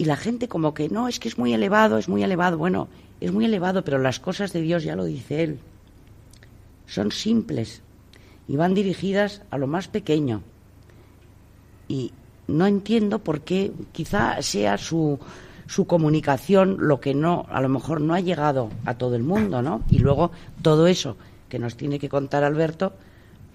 [0.00, 2.56] Y la gente como que no, es que es muy elevado, es muy elevado.
[2.56, 2.88] Bueno,
[3.20, 5.58] es muy elevado, pero las cosas de Dios, ya lo dice él,
[6.86, 7.82] son simples
[8.48, 10.40] y van dirigidas a lo más pequeño.
[11.86, 12.12] Y
[12.48, 15.18] no entiendo por qué quizá sea su,
[15.66, 19.60] su comunicación lo que no, a lo mejor no ha llegado a todo el mundo,
[19.60, 19.82] ¿no?
[19.90, 20.30] Y luego
[20.62, 21.18] todo eso
[21.50, 22.94] que nos tiene que contar Alberto,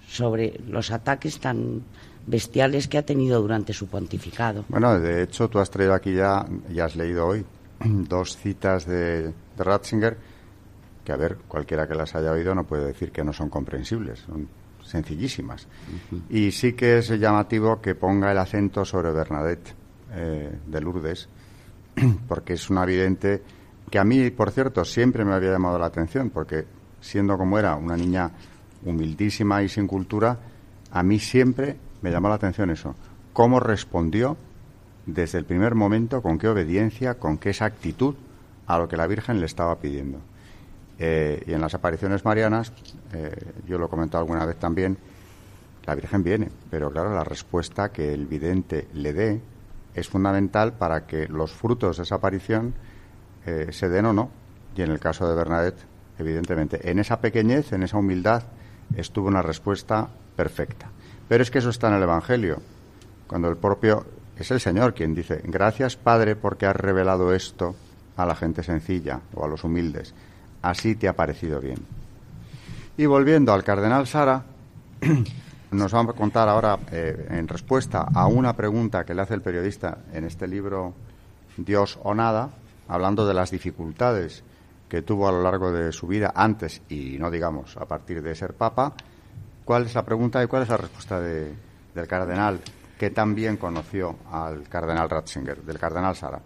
[0.06, 1.82] sobre los ataques tan
[2.26, 4.64] bestiales que ha tenido durante su pontificado.
[4.68, 7.44] Bueno, de hecho, tú has traído aquí ya, y has leído hoy,
[7.84, 10.16] dos citas de, Ratzinger
[11.04, 14.18] que, a ver, cualquiera que las haya oído no puede decir que no son comprensibles,
[14.20, 14.48] son
[14.84, 15.68] sencillísimas.
[16.28, 19.72] Y sí que es llamativo que ponga el acento sobre Bernadette
[20.12, 21.28] eh, de Lourdes,
[22.28, 23.40] porque es una evidente
[23.88, 26.64] que a mí, por cierto, siempre me había llamado la atención, porque
[27.00, 28.32] siendo como era una niña
[28.84, 30.36] humildísima y sin cultura,
[30.90, 31.76] a mí siempre
[32.06, 32.94] me llamó la atención eso.
[33.32, 34.36] Cómo respondió
[35.06, 38.14] desde el primer momento, con qué obediencia, con qué exactitud
[38.68, 40.20] a lo que la Virgen le estaba pidiendo.
[41.00, 42.72] Eh, y en las apariciones marianas,
[43.12, 43.34] eh,
[43.66, 44.96] yo lo he comentado alguna vez también,
[45.84, 49.40] la Virgen viene, pero claro, la respuesta que el vidente le dé
[49.92, 52.72] es fundamental para que los frutos de esa aparición
[53.46, 54.30] eh, se den o no.
[54.76, 55.84] Y en el caso de Bernadette,
[56.20, 58.44] evidentemente, en esa pequeñez, en esa humildad,
[58.94, 60.92] estuvo una respuesta perfecta.
[61.28, 62.62] Pero es que eso está en el Evangelio,
[63.26, 64.06] cuando el propio
[64.36, 67.74] es el Señor quien dice, gracias Padre porque has revelado esto
[68.16, 70.14] a la gente sencilla o a los humildes.
[70.62, 71.78] Así te ha parecido bien.
[72.96, 74.44] Y volviendo al cardenal Sara,
[75.70, 79.42] nos vamos a contar ahora, eh, en respuesta a una pregunta que le hace el
[79.42, 80.94] periodista en este libro
[81.56, 82.50] Dios o nada,
[82.88, 84.44] hablando de las dificultades
[84.88, 88.34] que tuvo a lo largo de su vida antes y no digamos a partir de
[88.34, 88.94] ser papa,
[89.66, 92.60] ¿cuál es la pregunta y cuál es la respuesta del cardenal
[92.98, 96.40] que también conoció al cardenal Ratzinger, del cardenal Sara?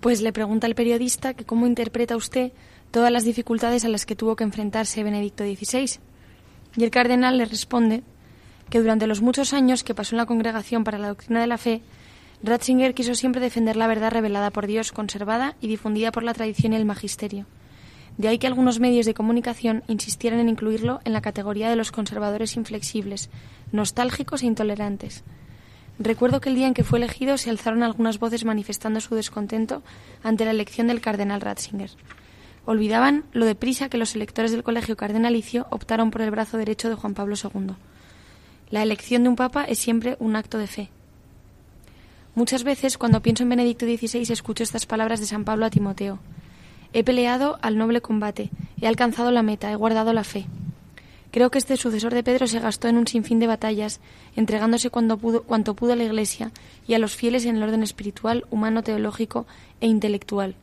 [0.00, 2.52] Pues le pregunta el periodista que cómo interpreta usted
[2.90, 5.98] todas las dificultades a las que tuvo que enfrentarse Benedicto XVI.
[6.76, 8.02] Y el cardenal le responde
[8.68, 11.58] que durante los muchos años que pasó en la Congregación para la Doctrina de la
[11.58, 11.82] Fe,
[12.42, 16.72] Ratzinger quiso siempre defender la verdad revelada por Dios, conservada y difundida por la tradición
[16.72, 17.46] y el magisterio.
[18.18, 21.92] De ahí que algunos medios de comunicación insistieran en incluirlo en la categoría de los
[21.92, 23.28] conservadores inflexibles,
[23.72, 25.22] nostálgicos e intolerantes.
[25.98, 29.82] Recuerdo que el día en que fue elegido se alzaron algunas voces manifestando su descontento
[30.22, 31.90] ante la elección del cardenal Ratzinger.
[32.66, 36.96] Olvidaban lo deprisa que los electores del colegio cardenalicio optaron por el brazo derecho de
[36.96, 37.74] Juan Pablo II.
[38.70, 40.90] La elección de un papa es siempre un acto de fe.
[42.34, 46.18] Muchas veces, cuando pienso en Benedicto XVI, escucho estas palabras de San Pablo a Timoteo.
[46.96, 48.48] He peleado al noble combate,
[48.80, 50.46] he alcanzado la meta, he guardado la fe.
[51.30, 54.00] Creo que este sucesor de Pedro se gastó en un sinfín de batallas,
[54.34, 56.52] entregándose cuando pudo, cuanto pudo a la Iglesia
[56.88, 59.46] y a los fieles en el orden espiritual, humano, teológico
[59.82, 60.54] e intelectual.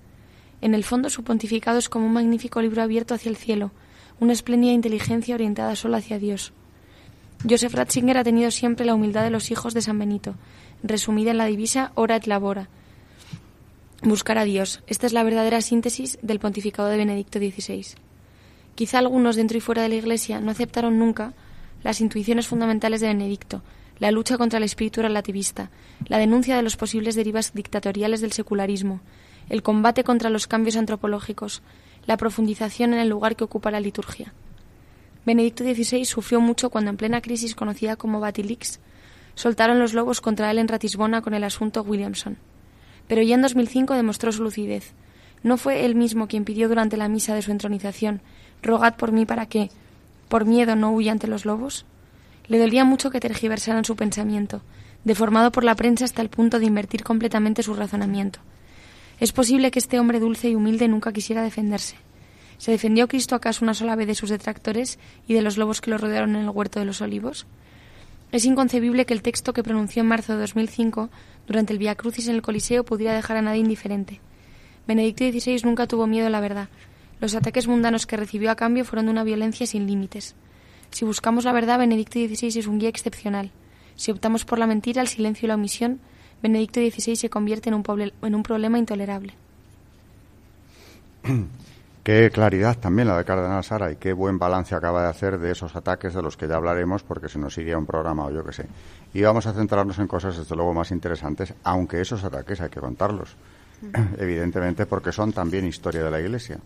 [0.61, 3.69] En el fondo, su pontificado es como un magnífico libro abierto hacia el cielo,
[4.19, 6.51] una espléndida inteligencia orientada solo hacia Dios.
[7.47, 10.33] Joseph Ratzinger ha tenido siempre la humildad de los hijos de San Benito,
[10.81, 12.69] resumida en la divisa ora et labora.
[14.05, 14.83] Buscar a Dios.
[14.85, 17.85] Esta es la verdadera síntesis del pontificado de Benedicto XVI.
[18.75, 21.33] Quizá algunos dentro y fuera de la Iglesia no aceptaron nunca
[21.83, 23.61] las intuiciones fundamentales de Benedicto,
[23.99, 25.71] la lucha contra el espíritu relativista,
[26.07, 28.99] la denuncia de los posibles derivas dictatoriales del secularismo,
[29.47, 31.61] el combate contra los cambios antropológicos,
[32.05, 34.33] la profundización en el lugar que ocupa la liturgia.
[35.25, 38.81] Benedicto XVI sufrió mucho cuando en plena crisis conocida como Batilix
[39.35, 42.37] soltaron los lobos contra él en Ratisbona con el asunto Williamson.
[43.07, 44.93] Pero ya en 2005 demostró su lucidez.
[45.43, 48.21] ¿No fue él mismo quien pidió durante la misa de su entronización,
[48.61, 49.69] rogad por mí para que,
[50.29, 51.85] por miedo, no huya ante los lobos?
[52.47, 54.61] Le dolía mucho que tergiversaran su pensamiento,
[55.03, 58.39] deformado por la prensa hasta el punto de invertir completamente su razonamiento.
[59.19, 61.95] Es posible que este hombre dulce y humilde nunca quisiera defenderse.
[62.57, 65.91] ¿Se defendió Cristo acaso una sola vez de sus detractores y de los lobos que
[65.91, 67.45] lo rodearon en el huerto de los olivos?
[68.33, 71.11] Es inconcebible que el texto que pronunció en marzo de 2005
[71.45, 74.21] durante el Via Crucis en el Coliseo pudiera dejar a nadie indiferente.
[74.87, 76.67] Benedicto XVI nunca tuvo miedo a la verdad.
[77.21, 80.33] Los ataques mundanos que recibió a cambio fueron de una violencia sin límites.
[80.89, 83.51] Si buscamos la verdad, Benedicto XVI es un guía excepcional.
[83.95, 85.99] Si optamos por la mentira, el silencio y la omisión,
[86.41, 89.35] Benedicto XVI se convierte en un, en un problema intolerable.
[92.03, 95.51] Qué claridad también la de Cardenal Sara y qué buen balance acaba de hacer de
[95.51, 98.43] esos ataques de los que ya hablaremos porque se nos iría un programa o yo
[98.43, 98.65] qué sé.
[99.13, 102.81] Y vamos a centrarnos en cosas desde luego más interesantes, aunque esos ataques hay que
[102.81, 103.37] contarlos,
[104.17, 106.59] evidentemente porque son también historia de la Iglesia.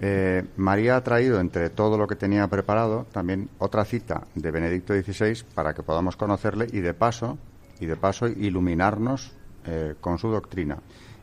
[0.00, 4.94] Eh, María ha traído entre todo lo que tenía preparado también otra cita de Benedicto
[4.94, 7.36] XVI para que podamos conocerle y de paso
[7.80, 9.32] y de paso iluminarnos
[9.66, 10.78] eh, con su doctrina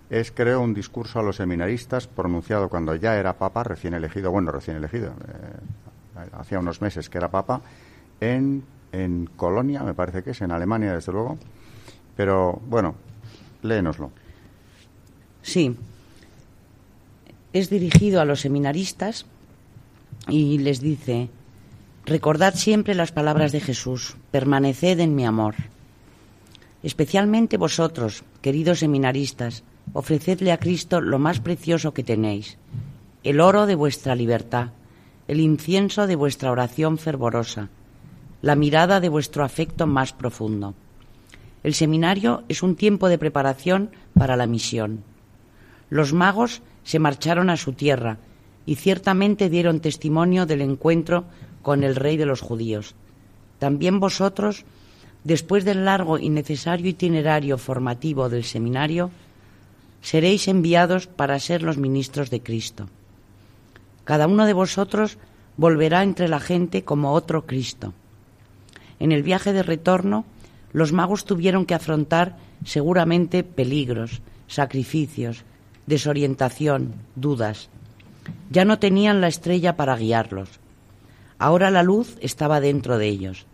[0.09, 4.51] es, creo, un discurso a los seminaristas pronunciado cuando ya era papa, recién elegido, bueno,
[4.51, 7.61] recién elegido, eh, hacía unos meses que era papa,
[8.19, 11.37] en, en Colonia, me parece que es, en Alemania, desde luego.
[12.15, 12.95] Pero, bueno,
[13.61, 14.11] léenoslo.
[15.41, 15.75] Sí.
[17.53, 19.25] Es dirigido a los seminaristas
[20.27, 21.29] y les dice,
[22.05, 25.55] recordad siempre las palabras de Jesús, permaneced en mi amor.
[26.83, 29.63] Especialmente vosotros, queridos seminaristas,
[29.93, 32.57] ofrecedle a Cristo lo más precioso que tenéis,
[33.23, 34.69] el oro de vuestra libertad,
[35.27, 37.69] el incienso de vuestra oración fervorosa,
[38.41, 40.73] la mirada de vuestro afecto más profundo.
[41.63, 45.03] El seminario es un tiempo de preparación para la misión.
[45.89, 48.17] Los magos se marcharon a su tierra
[48.65, 51.25] y ciertamente dieron testimonio del encuentro
[51.61, 52.95] con el rey de los judíos.
[53.57, 54.63] También vosotros,
[55.23, 59.11] después del largo y necesario itinerario formativo del seminario,
[60.01, 62.89] seréis enviados para ser los ministros de Cristo.
[64.03, 65.17] Cada uno de vosotros
[65.57, 67.93] volverá entre la gente como otro Cristo.
[68.99, 70.25] En el viaje de retorno,
[70.71, 75.43] los magos tuvieron que afrontar seguramente peligros, sacrificios,
[75.85, 77.69] desorientación, dudas.
[78.49, 80.49] Ya no tenían la estrella para guiarlos.
[81.37, 83.45] Ahora la luz estaba dentro de ellos.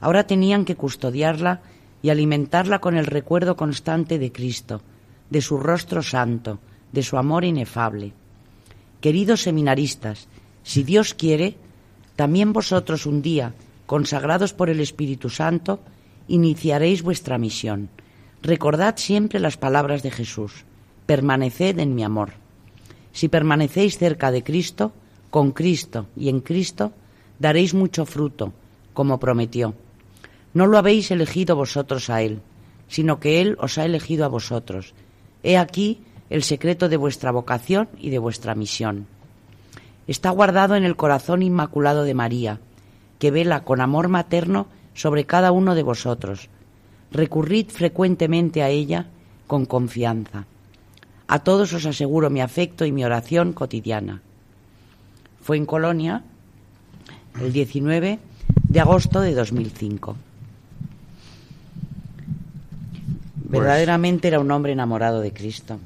[0.00, 1.60] Ahora tenían que custodiarla
[2.02, 4.82] y alimentarla con el recuerdo constante de Cristo,
[5.30, 6.58] de su rostro santo,
[6.92, 8.12] de su amor inefable.
[9.00, 10.28] Queridos seminaristas,
[10.62, 11.56] si Dios quiere,
[12.16, 13.54] también vosotros un día,
[13.86, 15.80] consagrados por el Espíritu Santo,
[16.28, 17.88] iniciaréis vuestra misión.
[18.42, 20.64] Recordad siempre las palabras de Jesús.
[21.06, 22.32] permaneced en mi amor.
[23.12, 24.92] Si permanecéis cerca de Cristo,
[25.30, 26.92] con Cristo y en Cristo,
[27.38, 28.52] daréis mucho fruto,
[28.92, 29.74] como prometió.
[30.52, 32.40] No lo habéis elegido vosotros a Él,
[32.88, 34.94] sino que Él os ha elegido a vosotros.
[35.46, 39.06] He aquí el secreto de vuestra vocación y de vuestra misión.
[40.08, 42.58] Está guardado en el corazón inmaculado de María,
[43.20, 46.48] que vela con amor materno sobre cada uno de vosotros.
[47.12, 49.06] Recurrid frecuentemente a ella
[49.46, 50.46] con confianza.
[51.28, 54.22] A todos os aseguro mi afecto y mi oración cotidiana.
[55.40, 56.24] Fue en Colonia
[57.40, 58.18] el 19
[58.68, 60.16] de agosto de 2005.
[63.56, 65.78] Pues Verdaderamente era un hombre enamorado de Cristo.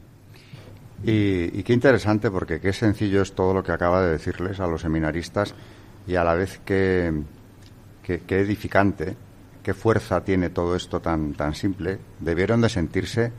[1.04, 4.66] Y, y qué interesante, porque qué sencillo es todo lo que acaba de decirles a
[4.66, 5.54] los seminaristas
[6.06, 7.12] y a la vez qué,
[8.02, 9.16] qué- qué edificante,
[9.62, 11.98] qué fuerza tiene todo esto tan, tan simple.
[12.18, 13.32] Debieron de sentirse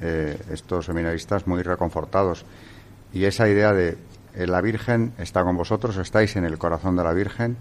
[0.00, 2.44] eh, estos seminaristas muy reconfortados.
[3.12, 3.96] Y esa idea de
[4.34, 7.56] eh, la Virgen está con vosotros, estáis en el corazón de la Virgen,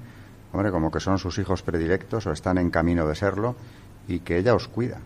[0.51, 3.55] hombre, como que son sus hijos predilectos o están en camino de serlo
[4.07, 4.99] y que ella os cuida.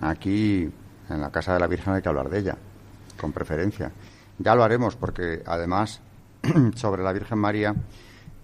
[0.00, 0.70] Aquí,
[1.08, 2.56] en la casa de la Virgen, hay que hablar de ella,
[3.18, 3.92] con preferencia.
[4.38, 6.00] Ya lo haremos, porque además,
[6.74, 7.74] sobre la Virgen María,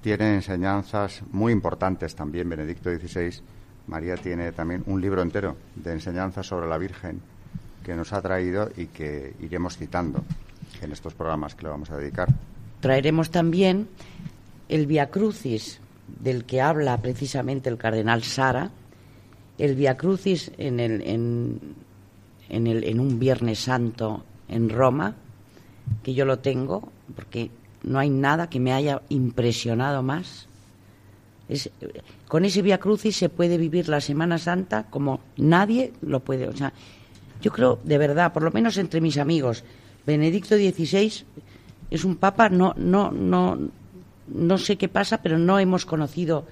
[0.02, 3.40] tiene enseñanzas muy importantes también, Benedicto XVI.
[3.86, 7.20] María tiene también un libro entero de enseñanzas sobre la Virgen
[7.82, 10.22] que nos ha traído y que iremos citando
[10.82, 12.28] en estos programas que le vamos a dedicar.
[12.80, 13.88] Traeremos también
[14.68, 15.80] el Via Crucis,
[16.20, 18.70] del que habla precisamente el cardenal Sara,
[19.58, 21.60] el Via Crucis en, el, en,
[22.48, 25.14] el, en un Viernes Santo en Roma,
[26.02, 27.50] que yo lo tengo, porque
[27.82, 30.46] no hay nada que me haya impresionado más.
[31.48, 31.70] Es,
[32.28, 36.48] con ese Via Crucis se puede vivir la Semana Santa como nadie lo puede.
[36.48, 36.72] O sea,
[37.40, 39.64] yo creo, de verdad, por lo menos entre mis amigos,
[40.06, 41.24] Benedicto XVI
[41.90, 43.58] es un papa, no, no, no,
[44.28, 46.44] no sé qué pasa, pero no hemos conocido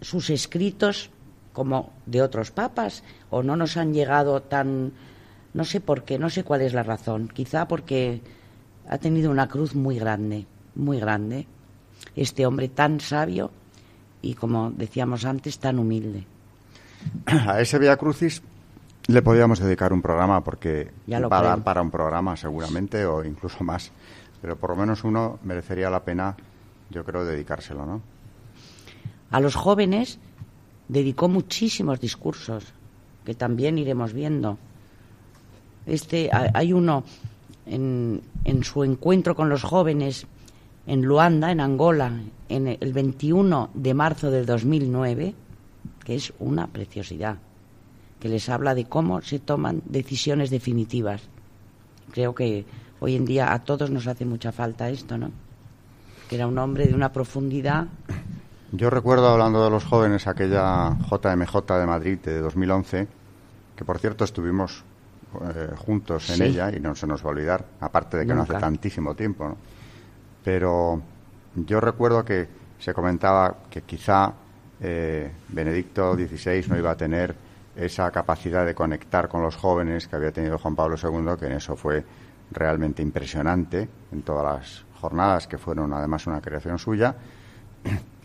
[0.00, 1.10] sus escritos
[1.52, 4.92] como de otros papas, o no nos han llegado tan,
[5.54, 8.20] no sé por qué, no sé cuál es la razón, quizá porque
[8.88, 11.46] ha tenido una cruz muy grande, muy grande,
[12.16, 13.50] este hombre tan sabio
[14.22, 16.24] y, como decíamos antes, tan humilde.
[17.26, 18.42] A ese Via Crucis
[19.08, 21.64] le podríamos dedicar un programa porque Ya lo va a dar creo.
[21.64, 23.90] para un programa seguramente o incluso más,
[24.40, 26.36] pero por lo menos uno merecería la pena,
[26.90, 28.00] yo creo, dedicárselo, ¿no?
[29.30, 30.18] A los jóvenes
[30.92, 32.64] dedicó muchísimos discursos
[33.24, 34.58] que también iremos viendo.
[35.86, 37.04] Este ha- hay uno
[37.66, 40.26] en, en su encuentro con los jóvenes
[40.86, 42.12] en Luanda, en Angola,
[42.48, 45.34] en el 21 de marzo del 2009,
[46.04, 47.38] que es una preciosidad,
[48.20, 51.22] que les habla de cómo se toman decisiones definitivas.
[52.10, 52.64] Creo que
[53.00, 55.30] hoy en día a todos nos hace mucha falta esto, ¿no?
[56.28, 57.86] Que era un hombre de una profundidad
[58.72, 63.06] Yo recuerdo, hablando de los jóvenes, aquella JMJ de Madrid de 2011,
[63.76, 64.82] que por cierto estuvimos
[65.54, 66.42] eh, juntos en Sí.
[66.44, 69.48] ella y no se nos va a olvidar, aparte de que no hace tantísimo tiempo,
[69.48, 69.56] ¿no?
[70.42, 71.02] Pero
[71.54, 72.48] yo recuerdo que
[72.78, 74.32] se comentaba que quizá
[74.80, 77.34] eh, Benedicto XVI no iba a tener
[77.76, 81.52] esa capacidad de conectar con los jóvenes que había tenido Juan Pablo II, que en
[81.52, 82.04] eso fue
[82.50, 87.14] realmente impresionante, en todas las jornadas que fueron además una creación suya.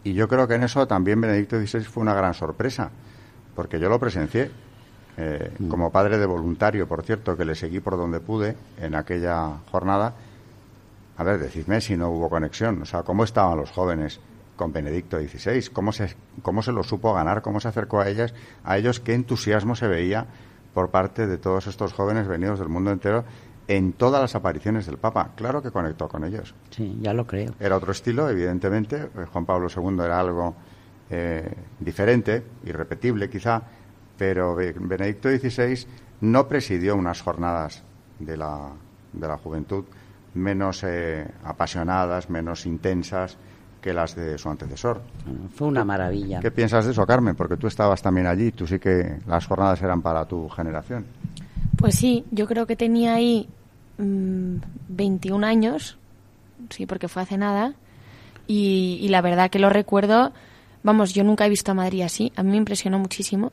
[0.03, 2.91] Y yo creo que en eso también Benedicto XVI fue una gran sorpresa,
[3.55, 4.51] porque yo lo presencié
[5.17, 9.57] eh, como padre de voluntario, por cierto, que le seguí por donde pude en aquella
[9.71, 10.13] jornada.
[11.17, 14.19] A ver, decidme si no hubo conexión, o sea, cómo estaban los jóvenes
[14.55, 18.33] con Benedicto XVI, cómo se, cómo se lo supo ganar, cómo se acercó a ellas,
[18.63, 20.27] a ellos, qué entusiasmo se veía
[20.73, 23.25] por parte de todos estos jóvenes venidos del mundo entero
[23.67, 25.31] en todas las apariciones del Papa.
[25.35, 26.53] Claro que conectó con ellos.
[26.69, 27.53] Sí, ya lo creo.
[27.59, 28.95] Era otro estilo, evidentemente.
[28.95, 30.55] Eh, Juan Pablo II era algo
[31.09, 33.61] eh, diferente, irrepetible quizá,
[34.17, 35.85] pero Be- Benedicto XVI
[36.21, 37.83] no presidió unas jornadas
[38.19, 38.71] de la,
[39.13, 39.83] de la juventud
[40.33, 43.37] menos eh, apasionadas, menos intensas
[43.81, 45.01] que las de su antecesor.
[45.55, 46.39] Fue una maravilla.
[46.39, 47.35] ¿Qué piensas de eso, Carmen?
[47.35, 51.05] Porque tú estabas también allí, tú sí que las jornadas eran para tu generación.
[51.77, 53.47] Pues sí, yo creo que tenía ahí
[53.97, 54.57] mm,
[54.89, 55.97] 21 años,
[56.69, 57.75] sí, porque fue hace nada,
[58.47, 60.31] y, la verdad que lo recuerdo,
[60.81, 63.51] vamos, yo nunca he visto a Madrid así, a mí me impresionó muchísimo,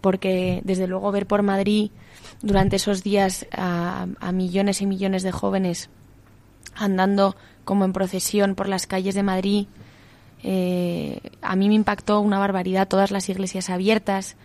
[0.00, 1.90] porque desde luego ver por Madrid
[2.40, 5.90] durante esos días a, millones y millones de jóvenes
[6.74, 9.66] andando como en procesión por las calles de Madrid,
[10.42, 14.36] eh, a mí me impactó una barbaridad todas las iglesias abiertas,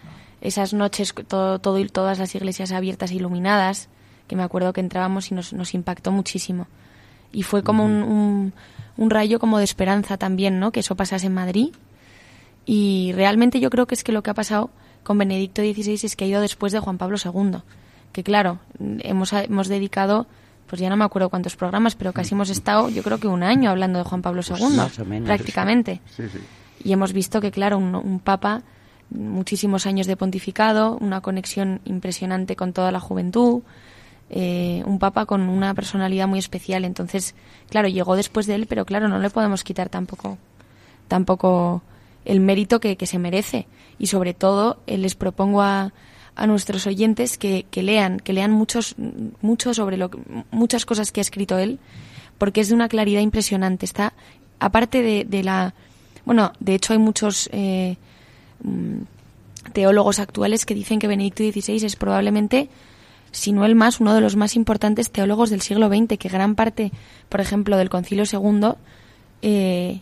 [0.41, 3.89] esas noches todo, todo todas las iglesias abiertas e iluminadas,
[4.32, 6.67] que me acuerdo que entrábamos y nos, nos impactó muchísimo.
[7.34, 8.53] Y fue como un,
[8.95, 10.71] un, rayo como de esperanza también, ¿no?
[10.71, 11.73] Que eso pasase en Madrid.
[12.65, 14.69] Y realmente yo creo que es que lo que ha pasado
[15.03, 17.57] con Benedicto XVI es que ha ido después de Juan Pablo II.
[18.13, 18.59] Que claro,
[18.99, 20.27] hemos, hemos dedicado,
[20.65, 23.43] pues ya no me acuerdo cuántos programas, pero casi hemos estado, yo creo que un
[23.43, 25.99] año hablando de Juan Pablo II, pues prácticamente.
[26.86, 28.63] Y hemos visto que, claro, un, un papa
[29.09, 33.63] muchísimos años de pontificado, una conexión impresionante con toda la juventud,
[34.32, 36.86] eh, un papa con una personalidad muy especial.
[36.86, 37.36] Entonces,
[37.69, 40.38] claro, llegó después de él, pero claro, no le podemos quitar tampoco,
[41.07, 41.84] tampoco
[42.25, 43.67] el mérito que, se merece.
[43.99, 45.93] Y sobre todo, eh, les propongo a,
[46.36, 48.95] a nuestros oyentes que, que, lean, que lean muchos,
[49.41, 50.09] mucho sobre lo,
[50.49, 51.77] muchas cosas que ha escrito él,
[52.38, 53.86] porque es de una claridad impresionante.
[53.86, 54.13] Está,
[54.59, 55.75] aparte de, de la,
[56.25, 57.97] bueno, de hecho hay muchos eh,
[58.63, 59.03] Mm,
[59.73, 62.67] teólogos actuales que dicen que Benedicto XVI es probablemente,
[63.32, 66.55] si no el más, uno de los más importantes teólogos del siglo XX, que gran
[66.55, 66.91] parte,
[67.29, 68.73] por ejemplo, del Concilio II
[69.41, 70.01] eh,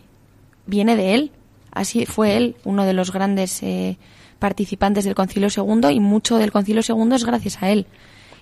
[0.66, 1.32] viene de él.
[1.72, 3.96] Así fue él uno de los grandes eh,
[4.38, 7.86] participantes del Concilio II y mucho del Concilio II es gracias a él.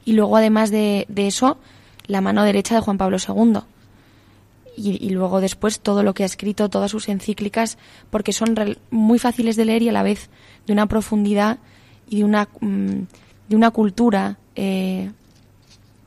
[0.04, 1.58] Y luego, además de, de eso,
[2.06, 3.60] la mano derecha de Juan Pablo II
[4.78, 7.78] y, luego después todo lo que ha escrito, todas sus encíclicas,
[8.10, 8.54] porque son
[8.90, 10.30] muy fáciles de leer y a la vez
[10.66, 11.58] de una profundidad
[12.08, 13.00] y de una, mm,
[13.48, 14.38] de una cultura.
[14.60, 15.08] Eh,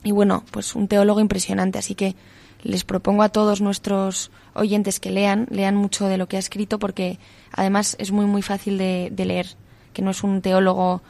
[0.03, 1.79] y bueno, pues un teólogo impresionante.
[1.79, 2.15] Así que
[2.63, 6.77] les propongo a todos nuestros oyentes que lean, lean mucho de lo que ha escrito,
[6.77, 7.17] porque
[7.53, 9.47] además es muy, muy fácil de, leer,
[9.93, 11.01] que no es un teólogo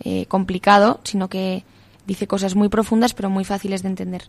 [0.00, 1.64] eh, complicado, sino que
[2.04, 4.24] dice cosas muy profundas, pero muy fáciles de entender.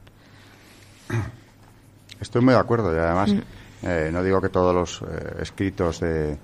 [2.21, 3.39] Estoy muy de acuerdo y además mm.
[3.83, 6.37] eh, no digo que todos los eh, escritos de,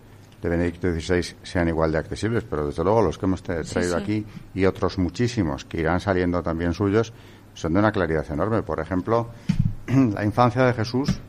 [0.49, 4.65] Benedicto XVI sean igual de accesibles, pero desde luego los que hemos traído aquí y
[4.65, 7.13] otros muchísimos que irán saliendo también suyos
[7.53, 8.63] son de una claridad enorme.
[8.63, 9.29] Por ejemplo,
[9.87, 11.19] la infancia de Jesús,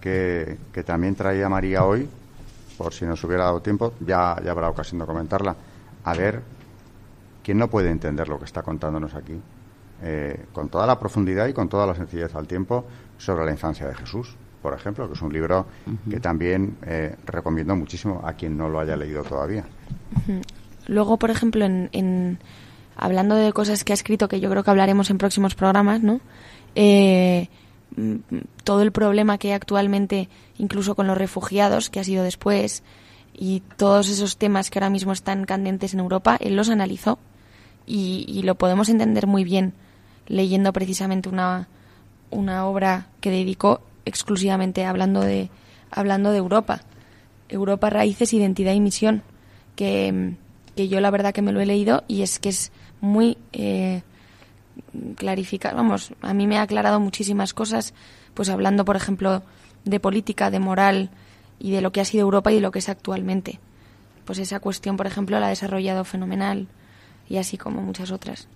[0.00, 2.08] que, también traía María hoy,
[2.78, 5.56] por si nos hubiera dado tiempo, ya, ya habrá ocasión de comentarla.
[6.04, 6.42] A ver,
[7.42, 9.40] ¿quién no puede entender lo que está contándonos aquí?
[10.02, 12.84] Eh, con toda la profundidad y con toda la sencillez al tiempo,
[13.16, 15.66] sobre la infancia de Jesús, por ejemplo, que es un libro
[16.08, 19.66] que también eh, recomiendo muchísimo a quien no lo haya leído todavía.
[20.86, 22.38] Luego, por ejemplo, en,
[22.96, 26.22] hablando de cosas que ha escrito, que yo creo que hablaremos en próximos programas, ¿no?
[26.76, 27.50] Eh,
[27.94, 28.14] mm,
[28.64, 32.82] todo el problema que hay actualmente, incluso con los refugiados, que ha sido después,
[33.34, 37.18] y todos esos temas que ahora mismo están candentes en Europa, él los analizó
[37.84, 39.74] y, y lo podemos entender muy bien
[40.26, 41.68] leyendo precisamente una,
[42.30, 45.50] una obra que dedicó exclusivamente hablando de,
[45.90, 46.80] hablando de Europa.
[47.48, 49.22] Europa, raíces, identidad y misión,
[49.76, 50.34] que,
[50.76, 54.02] yo la verdad que me lo he leído y es que es muy eh,
[55.16, 55.76] clarificado.
[55.76, 57.94] Vamos, a mí me ha aclarado muchísimas cosas,
[58.34, 59.42] pues hablando, por ejemplo,
[59.84, 61.10] de política, de moral
[61.58, 63.60] y de lo que ha sido Europa y de lo que es actualmente.
[64.24, 66.66] Pues esa cuestión, por ejemplo, la ha desarrollado fenomenal
[67.28, 68.48] y así como muchas otras.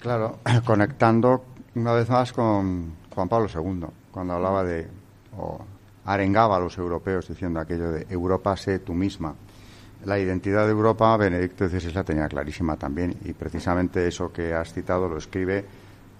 [0.00, 4.86] Claro, conectando una vez más con Juan Pablo II, cuando hablaba de,
[5.36, 5.58] o
[6.04, 9.34] arengaba a los europeos diciendo aquello de Europa sé tú misma.
[10.04, 14.72] La identidad de Europa, Benedicto XVI la tenía clarísima también, y precisamente eso que has
[14.72, 15.64] citado lo escribe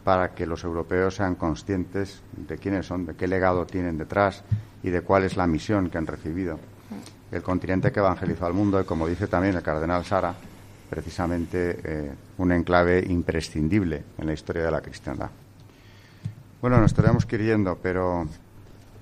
[0.02, 4.42] para que los europeos sean conscientes de quiénes son, de qué legado tienen detrás
[4.82, 6.58] y de cuál es la misión que han recibido.
[7.30, 10.34] El continente que evangelizó al mundo, y como dice también el cardenal Sara,
[10.90, 15.30] precisamente eh, un enclave imprescindible en la historia de la cristiandad.
[16.64, 18.26] Bueno, nos estaríamos queriendo, pero,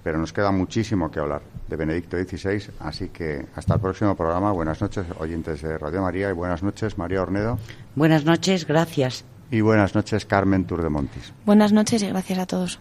[0.03, 4.51] pero nos queda muchísimo que hablar de Benedicto XVI, así que hasta el próximo programa.
[4.51, 7.61] Buenas noches, oyentes de Radio María, y buenas noches, María Ornedo.
[7.95, 9.25] Buenas noches, gracias.
[9.53, 11.33] Y buenas noches, Carmen Turdemontis.
[11.47, 12.81] Buenas noches y gracias a todos.